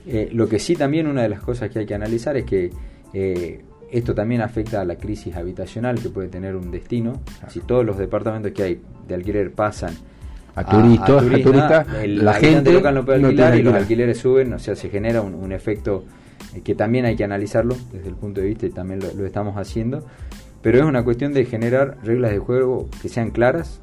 Eh, 0.05 0.29
lo 0.31 0.47
que 0.47 0.59
sí 0.59 0.75
también 0.75 1.07
una 1.07 1.23
de 1.23 1.29
las 1.29 1.41
cosas 1.41 1.69
que 1.69 1.79
hay 1.79 1.85
que 1.85 1.95
analizar 1.95 2.37
es 2.37 2.45
que 2.45 2.71
eh, 3.13 3.61
esto 3.91 4.13
también 4.13 4.41
afecta 4.41 4.81
a 4.81 4.85
la 4.85 4.95
crisis 4.95 5.35
habitacional 5.35 5.99
que 5.99 6.09
puede 6.09 6.27
tener 6.27 6.55
un 6.55 6.71
destino. 6.71 7.21
Si 7.49 7.59
todos 7.59 7.85
los 7.85 7.97
departamentos 7.97 8.51
que 8.51 8.63
hay 8.63 8.81
de 9.07 9.15
alquiler 9.15 9.51
pasan 9.51 9.93
a, 10.55 10.65
turistas, 10.65 11.23
la 12.07 12.33
gente 12.33 12.73
local 12.73 12.95
no 12.95 13.05
puede 13.05 13.23
alquilar 13.23 13.55
y 13.55 13.61
los 13.61 13.73
alquileres 13.73 14.17
suben, 14.17 14.53
o 14.53 14.59
sea, 14.59 14.75
se 14.75 14.89
genera 14.89 15.21
un, 15.21 15.51
efecto 15.51 16.03
eh, 16.55 16.61
que 16.61 16.73
también 16.73 17.05
hay 17.05 17.15
que 17.15 17.23
analizarlo 17.23 17.75
desde 17.91 18.09
el 18.09 18.15
punto 18.15 18.41
de 18.41 18.47
vista 18.47 18.65
y 18.65 18.71
también 18.71 18.99
lo 18.99 19.25
estamos 19.25 19.55
haciendo. 19.57 20.05
Pero 20.61 20.79
es 20.79 20.85
una 20.85 21.03
cuestión 21.03 21.33
de 21.33 21.45
generar 21.45 21.97
reglas 22.03 22.31
de 22.31 22.39
juego 22.39 22.89
que 23.01 23.09
sean 23.09 23.31
claras, 23.31 23.79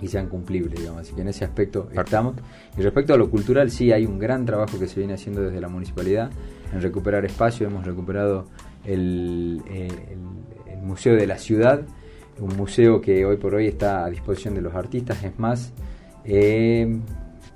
y 0.00 0.08
sean 0.08 0.28
cumplibles, 0.28 0.78
digamos. 0.78 1.02
Así 1.02 1.14
que 1.14 1.20
en 1.20 1.28
ese 1.28 1.44
aspecto 1.44 1.88
estamos. 1.92 2.36
Y 2.76 2.82
respecto 2.82 3.14
a 3.14 3.16
lo 3.16 3.30
cultural, 3.30 3.70
sí 3.70 3.92
hay 3.92 4.06
un 4.06 4.18
gran 4.18 4.46
trabajo 4.46 4.78
que 4.78 4.86
se 4.86 5.00
viene 5.00 5.14
haciendo 5.14 5.42
desde 5.42 5.60
la 5.60 5.68
municipalidad 5.68 6.30
en 6.72 6.80
recuperar 6.80 7.24
espacio. 7.24 7.66
Hemos 7.66 7.84
recuperado 7.84 8.46
el, 8.84 9.62
Museo 10.82 11.14
de 11.14 11.26
la 11.26 11.36
Ciudad, 11.38 11.82
un 12.38 12.56
museo 12.56 13.02
que 13.02 13.24
hoy 13.26 13.36
por 13.36 13.54
hoy 13.54 13.66
está 13.66 14.04
a 14.04 14.10
disposición 14.10 14.54
de 14.54 14.62
los 14.62 14.74
artistas. 14.74 15.22
Es 15.22 15.38
más, 15.38 15.72
eh, 16.24 16.98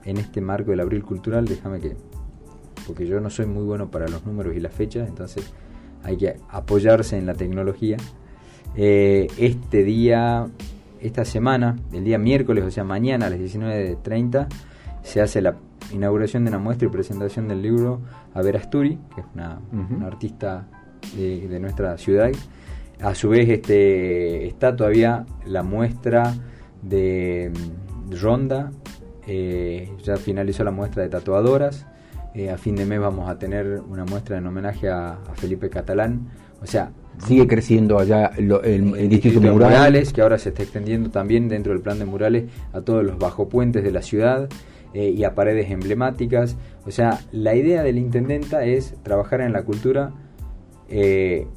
en 0.04 0.16
este 0.18 0.40
marco 0.40 0.70
del 0.70 0.80
Abril 0.80 1.02
Cultural, 1.02 1.46
déjame 1.46 1.80
que, 1.80 1.96
porque 2.86 3.06
yo 3.06 3.18
no 3.20 3.30
soy 3.30 3.46
muy 3.46 3.64
bueno 3.64 3.90
para 3.90 4.06
los 4.08 4.26
números 4.26 4.54
y 4.54 4.60
las 4.60 4.74
fechas, 4.74 5.08
entonces 5.08 5.52
hay 6.02 6.18
que 6.18 6.36
apoyarse 6.50 7.16
en 7.16 7.26
la 7.26 7.34
tecnología. 7.34 7.96
Eh, 8.76 9.28
este 9.38 9.84
día, 9.84 10.46
esta 11.04 11.24
semana, 11.26 11.76
el 11.92 12.02
día 12.02 12.18
miércoles, 12.18 12.64
o 12.64 12.70
sea, 12.70 12.82
mañana 12.82 13.26
a 13.26 13.30
las 13.30 13.38
19.30, 13.38 14.48
se 15.02 15.20
hace 15.20 15.42
la 15.42 15.56
inauguración 15.92 16.44
de 16.44 16.48
una 16.48 16.58
muestra 16.58 16.88
y 16.88 16.90
presentación 16.90 17.46
del 17.46 17.60
libro 17.60 18.00
A 18.32 18.40
Asturi, 18.40 18.98
que 19.14 19.20
es 19.20 19.26
una, 19.34 19.60
artista 20.06 20.66
de, 21.14 21.60
nuestra 21.60 21.98
ciudad. 21.98 22.32
A 23.02 23.14
su 23.14 23.28
vez 23.28 23.50
este, 23.50 24.46
está 24.46 24.74
todavía 24.74 25.26
la 25.44 25.62
muestra 25.62 26.34
de 26.80 27.52
Ronda, 28.10 28.72
eh, 29.26 29.92
ya 30.02 30.16
finalizó 30.16 30.64
la 30.64 30.70
muestra 30.70 31.02
de 31.02 31.10
tatuadoras, 31.10 31.86
eh, 32.34 32.50
a 32.50 32.56
fin 32.56 32.76
de 32.76 32.86
mes 32.86 32.98
vamos 32.98 33.28
a 33.28 33.38
tener 33.38 33.82
una 33.88 34.06
muestra 34.06 34.38
en 34.38 34.46
homenaje 34.46 34.88
a, 34.88 35.18
Felipe 35.34 35.68
Catalán, 35.68 36.28
o 36.62 36.66
sea... 36.66 36.90
Sigue 37.18 37.46
creciendo 37.46 37.98
allá 37.98 38.30
el, 38.36 38.52
el, 38.64 39.08
Distrito 39.08 39.40
de 39.40 39.50
Murales, 39.50 40.12
que 40.12 40.20
ahora 40.20 40.38
se 40.38 40.50
está 40.50 40.62
extendiendo 40.62 41.10
también 41.10 41.48
dentro 41.48 41.72
del 41.72 41.80
plan 41.80 41.98
de 41.98 42.04
murales 42.04 42.44
a 42.72 42.80
todos 42.80 43.04
los 43.04 43.18
bajopuentes 43.18 43.82
de 43.84 43.92
la 43.92 44.02
ciudad. 44.02 44.48
Eh, 44.94 45.10
y 45.10 45.24
a 45.24 45.34
paredes 45.34 45.72
emblemáticas. 45.72 46.56
O 46.86 46.92
sea, 46.92 47.18
la 47.32 47.56
idea 47.56 47.82
del 47.82 47.98
intendenta 47.98 48.64
es 48.64 48.94
trabajar 49.02 49.40
en 49.40 49.52
la 49.52 49.64
cultura, 49.64 50.12
eh, 50.88 51.48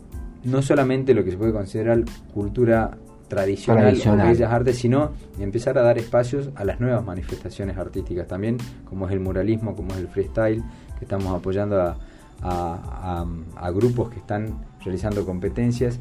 no 0.43 0.63
solamente 0.63 1.13
lo 1.13 1.23
que 1.23 1.29
se 1.29 1.37
puede 1.37 1.53
considerar 1.53 2.03
cultura 2.33 2.97
tradicional, 3.27 3.95
o 4.07 4.15
bellas 4.15 4.51
artes, 4.51 4.77
sino 4.77 5.11
empezar 5.39 5.77
a 5.77 5.83
dar 5.83 5.99
espacios 5.99 6.49
a 6.55 6.65
las 6.65 6.79
nuevas 6.79 7.05
manifestaciones 7.05 7.77
artísticas 7.77 8.27
también, 8.27 8.57
como 8.85 9.05
es 9.05 9.13
el 9.13 9.19
muralismo, 9.19 9.75
como 9.75 9.91
es 9.91 9.97
el 9.99 10.07
freestyle, 10.07 10.63
que 10.97 11.05
estamos 11.05 11.31
apoyando 11.37 11.79
a, 11.79 11.97
a 12.41 13.71
grupos 13.73 14.09
que 14.09 14.19
están 14.19 14.65
realizando 14.83 15.25
competencias 15.25 15.99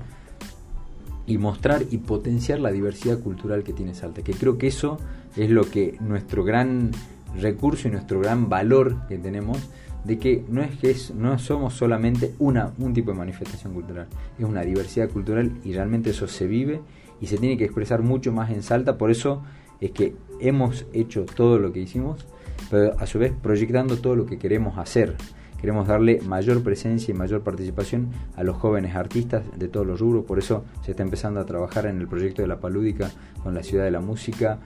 y 1.26 1.38
mostrar 1.38 1.84
y 1.90 1.98
potenciar 1.98 2.60
la 2.60 2.70
diversidad 2.70 3.18
cultural 3.18 3.64
que 3.64 3.72
tiene 3.72 3.94
Salta, 3.94 4.22
que 4.22 4.32
creo 4.32 4.58
que 4.58 4.68
eso 4.68 4.98
es 5.36 5.50
lo 5.50 5.68
que 5.68 5.96
nuestro 6.00 6.44
gran 6.44 6.92
recurso 7.38 7.88
y 7.88 7.90
nuestro 7.90 8.20
gran 8.20 8.48
valor 8.48 9.06
que 9.08 9.18
tenemos 9.18 9.58
de 10.04 10.18
que 10.18 10.44
no 10.48 10.62
es 10.62 10.76
que 10.76 10.94
no 11.14 11.36
somos 11.38 11.74
solamente 11.74 12.32
una, 12.38 12.72
un 12.78 12.94
tipo 12.94 13.10
de 13.10 13.18
manifestación 13.18 13.74
cultural, 13.74 14.06
es 14.38 14.44
una 14.44 14.62
diversidad 14.62 15.10
cultural 15.10 15.52
y 15.64 15.72
realmente 15.72 16.10
eso 16.10 16.28
se 16.28 16.46
vive 16.46 16.80
y 17.20 17.26
se 17.26 17.38
tiene 17.38 17.56
que 17.56 17.64
expresar 17.64 18.02
mucho 18.02 18.32
más 18.32 18.50
en 18.50 18.62
Salta, 18.62 18.98
por 18.98 19.10
eso 19.10 19.42
es 19.80 19.90
que 19.90 20.14
hemos 20.40 20.86
hecho 20.92 21.24
todo 21.24 21.58
lo 21.58 21.72
que 21.72 21.80
hicimos, 21.80 22.24
pero 22.70 22.98
a 23.00 23.06
su 23.06 23.18
vez 23.18 23.32
proyectando 23.42 23.96
todo 23.96 24.14
lo 24.14 24.26
que 24.26 24.38
queremos 24.38 24.78
hacer. 24.78 25.16
Queremos 25.60 25.88
darle 25.88 26.20
mayor 26.22 26.62
presencia 26.62 27.12
y 27.12 27.16
mayor 27.16 27.42
participación 27.42 28.08
a 28.36 28.44
los 28.44 28.56
jóvenes 28.56 28.94
artistas 28.94 29.44
de 29.58 29.68
todos 29.68 29.86
los 29.86 30.00
rubros, 30.00 30.24
por 30.24 30.38
eso 30.38 30.64
se 30.82 30.92
está 30.92 31.02
empezando 31.02 31.40
a 31.40 31.46
trabajar 31.46 31.86
en 31.86 31.98
el 31.98 32.06
proyecto 32.06 32.42
de 32.42 32.48
la 32.48 32.60
Palúdica 32.60 33.10
con 33.42 33.54
la 33.54 33.62
Ciudad 33.62 33.84
de 33.84 33.90
la 33.90 34.00
Música, 34.00 34.58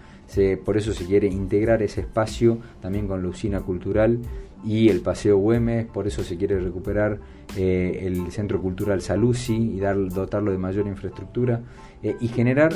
por 0.65 0.77
eso 0.77 0.93
se 0.93 1.07
quiere 1.07 1.27
integrar 1.27 1.83
ese 1.83 2.03
espacio 2.03 2.59
también 2.81 3.09
con 3.09 3.23
la 3.23 3.29
usina 3.29 3.61
cultural 3.61 4.19
y 4.65 4.89
el 4.89 5.01
Paseo 5.01 5.39
Güemes, 5.39 5.87
por 5.87 6.07
eso 6.07 6.23
se 6.23 6.37
quiere 6.37 6.61
recuperar 6.61 7.19
eh, 7.57 8.03
el 8.03 8.31
Centro 8.31 8.61
Cultural 8.61 9.01
Salusi 9.01 9.57
y 9.57 9.81
dar, 9.81 9.97
dotarlo 10.09 10.53
de 10.53 10.59
mayor 10.59 10.87
infraestructura 10.87 11.63
eh, 12.03 12.15
y 12.21 12.29
generar 12.29 12.73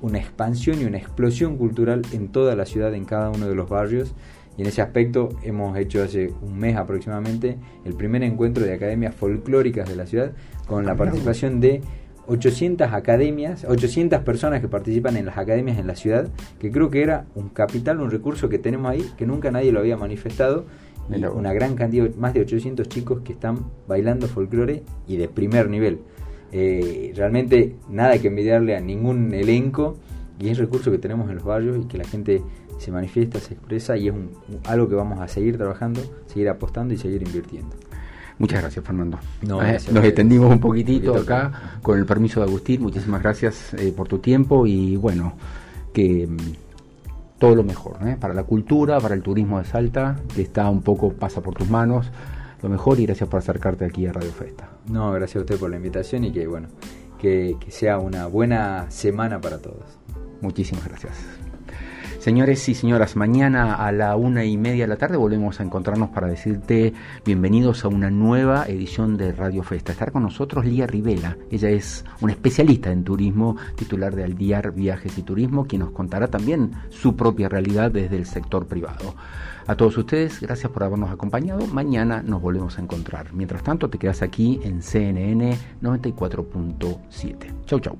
una 0.00 0.18
expansión 0.18 0.80
y 0.80 0.84
una 0.84 0.98
explosión 0.98 1.56
cultural 1.56 2.02
en 2.12 2.28
toda 2.28 2.54
la 2.54 2.66
ciudad, 2.66 2.94
en 2.94 3.04
cada 3.04 3.30
uno 3.30 3.48
de 3.48 3.54
los 3.54 3.68
barrios. 3.68 4.14
Y 4.56 4.62
en 4.62 4.68
ese 4.68 4.82
aspecto 4.82 5.30
hemos 5.42 5.76
hecho 5.78 6.02
hace 6.02 6.32
un 6.42 6.58
mes 6.58 6.76
aproximadamente 6.76 7.56
el 7.84 7.94
primer 7.94 8.22
encuentro 8.22 8.64
de 8.64 8.74
academias 8.74 9.14
folclóricas 9.14 9.88
de 9.88 9.96
la 9.96 10.06
ciudad 10.06 10.32
con 10.66 10.84
la 10.84 10.94
participación 10.94 11.60
de 11.60 11.80
800 12.26 12.92
academias, 12.92 13.64
800 13.64 14.20
personas 14.20 14.60
que 14.60 14.68
participan 14.68 15.16
en 15.16 15.26
las 15.26 15.38
academias 15.38 15.78
en 15.78 15.86
la 15.86 15.96
ciudad, 15.96 16.28
que 16.60 16.70
creo 16.70 16.90
que 16.90 17.02
era 17.02 17.26
un 17.34 17.48
capital, 17.48 18.00
un 18.00 18.10
recurso 18.10 18.48
que 18.48 18.58
tenemos 18.58 18.90
ahí, 18.90 19.10
que 19.16 19.26
nunca 19.26 19.50
nadie 19.50 19.72
lo 19.72 19.80
había 19.80 19.96
manifestado, 19.96 20.66
y 21.10 21.24
una 21.24 21.52
gran 21.52 21.74
cantidad, 21.74 22.14
más 22.14 22.32
de 22.32 22.42
800 22.42 22.88
chicos 22.88 23.22
que 23.22 23.32
están 23.32 23.66
bailando 23.88 24.28
folclore 24.28 24.82
y 25.08 25.16
de 25.16 25.28
primer 25.28 25.68
nivel. 25.68 25.98
Eh, 26.52 27.12
realmente 27.16 27.76
nada 27.88 28.18
que 28.18 28.28
envidiarle 28.28 28.76
a 28.76 28.80
ningún 28.80 29.32
elenco 29.32 29.96
y 30.38 30.48
es 30.48 30.58
recurso 30.58 30.90
que 30.90 30.98
tenemos 30.98 31.28
en 31.30 31.36
los 31.36 31.44
barrios 31.44 31.78
y 31.82 31.86
que 31.86 31.98
la 31.98 32.04
gente 32.04 32.42
se 32.82 32.92
manifiesta, 32.92 33.38
se 33.40 33.54
expresa 33.54 33.96
y 33.96 34.08
es 34.08 34.14
algo 34.64 34.88
que 34.88 34.94
vamos 34.94 35.20
a 35.20 35.28
seguir 35.28 35.56
trabajando, 35.56 36.00
seguir 36.26 36.48
apostando 36.48 36.92
y 36.92 36.98
seguir 36.98 37.22
invirtiendo. 37.22 37.74
Muchas 38.38 38.60
gracias, 38.60 38.84
Fernando. 38.84 39.18
Eh, 39.42 39.78
nos 39.92 40.04
extendimos 40.04 40.50
un 40.50 40.58
poquitito 40.58 41.14
acá, 41.14 41.78
con 41.80 41.98
el 41.98 42.06
permiso 42.06 42.40
de 42.40 42.46
Agustín. 42.46 42.82
Muchísimas 42.82 43.22
gracias 43.22 43.72
eh, 43.74 43.92
por 43.96 44.08
tu 44.08 44.18
tiempo 44.18 44.66
y 44.66 44.96
bueno, 44.96 45.34
que 45.92 46.26
mm, 46.26 47.38
todo 47.38 47.54
lo 47.54 47.62
mejor 47.62 47.98
¿eh? 48.06 48.16
para 48.18 48.34
la 48.34 48.42
cultura, 48.42 48.98
para 48.98 49.14
el 49.14 49.22
turismo 49.22 49.58
de 49.58 49.64
Salta, 49.64 50.16
que 50.34 50.42
está 50.42 50.68
un 50.68 50.82
poco, 50.82 51.12
pasa 51.12 51.40
por 51.40 51.54
tus 51.54 51.70
manos. 51.70 52.10
Lo 52.62 52.68
mejor 52.68 52.98
y 52.98 53.06
gracias 53.06 53.28
por 53.28 53.38
acercarte 53.38 53.84
aquí 53.84 54.06
a 54.06 54.12
Radio 54.12 54.32
Festa. 54.32 54.70
No, 54.88 55.12
gracias 55.12 55.36
a 55.36 55.40
usted 55.40 55.56
por 55.56 55.70
la 55.70 55.76
invitación 55.76 56.24
y 56.24 56.32
que 56.32 56.46
bueno, 56.46 56.68
que 57.20 57.56
sea 57.68 57.98
una 57.98 58.26
buena 58.26 58.90
semana 58.90 59.40
para 59.40 59.58
todos. 59.58 59.84
Muchísimas 60.40 60.84
gracias. 60.88 61.12
Señores 62.22 62.68
y 62.68 62.76
señoras, 62.76 63.16
mañana 63.16 63.74
a 63.74 63.90
la 63.90 64.14
una 64.14 64.44
y 64.44 64.56
media 64.56 64.84
de 64.84 64.88
la 64.88 64.96
tarde 64.96 65.16
volvemos 65.16 65.58
a 65.58 65.64
encontrarnos 65.64 66.10
para 66.10 66.28
decirte 66.28 66.94
bienvenidos 67.24 67.84
a 67.84 67.88
una 67.88 68.12
nueva 68.12 68.64
edición 68.68 69.16
de 69.16 69.32
Radio 69.32 69.64
Festa. 69.64 69.90
Estar 69.90 70.12
con 70.12 70.22
nosotros 70.22 70.64
Lía 70.64 70.86
Rivela. 70.86 71.36
Ella 71.50 71.70
es 71.70 72.04
una 72.20 72.30
especialista 72.30 72.92
en 72.92 73.02
turismo, 73.02 73.56
titular 73.74 74.14
de 74.14 74.22
Aldiar 74.22 74.70
Viajes 74.70 75.18
y 75.18 75.24
Turismo, 75.24 75.64
quien 75.64 75.80
nos 75.80 75.90
contará 75.90 76.28
también 76.28 76.70
su 76.90 77.16
propia 77.16 77.48
realidad 77.48 77.90
desde 77.90 78.18
el 78.18 78.26
sector 78.26 78.68
privado. 78.68 79.16
A 79.66 79.74
todos 79.74 79.98
ustedes, 79.98 80.40
gracias 80.40 80.70
por 80.70 80.84
habernos 80.84 81.10
acompañado. 81.10 81.66
Mañana 81.66 82.22
nos 82.22 82.40
volvemos 82.40 82.78
a 82.78 82.82
encontrar. 82.82 83.32
Mientras 83.32 83.64
tanto, 83.64 83.90
te 83.90 83.98
quedas 83.98 84.22
aquí 84.22 84.60
en 84.62 84.80
CNN 84.80 85.58
94.7. 85.82 87.64
Chau, 87.66 87.80
chau. 87.80 87.98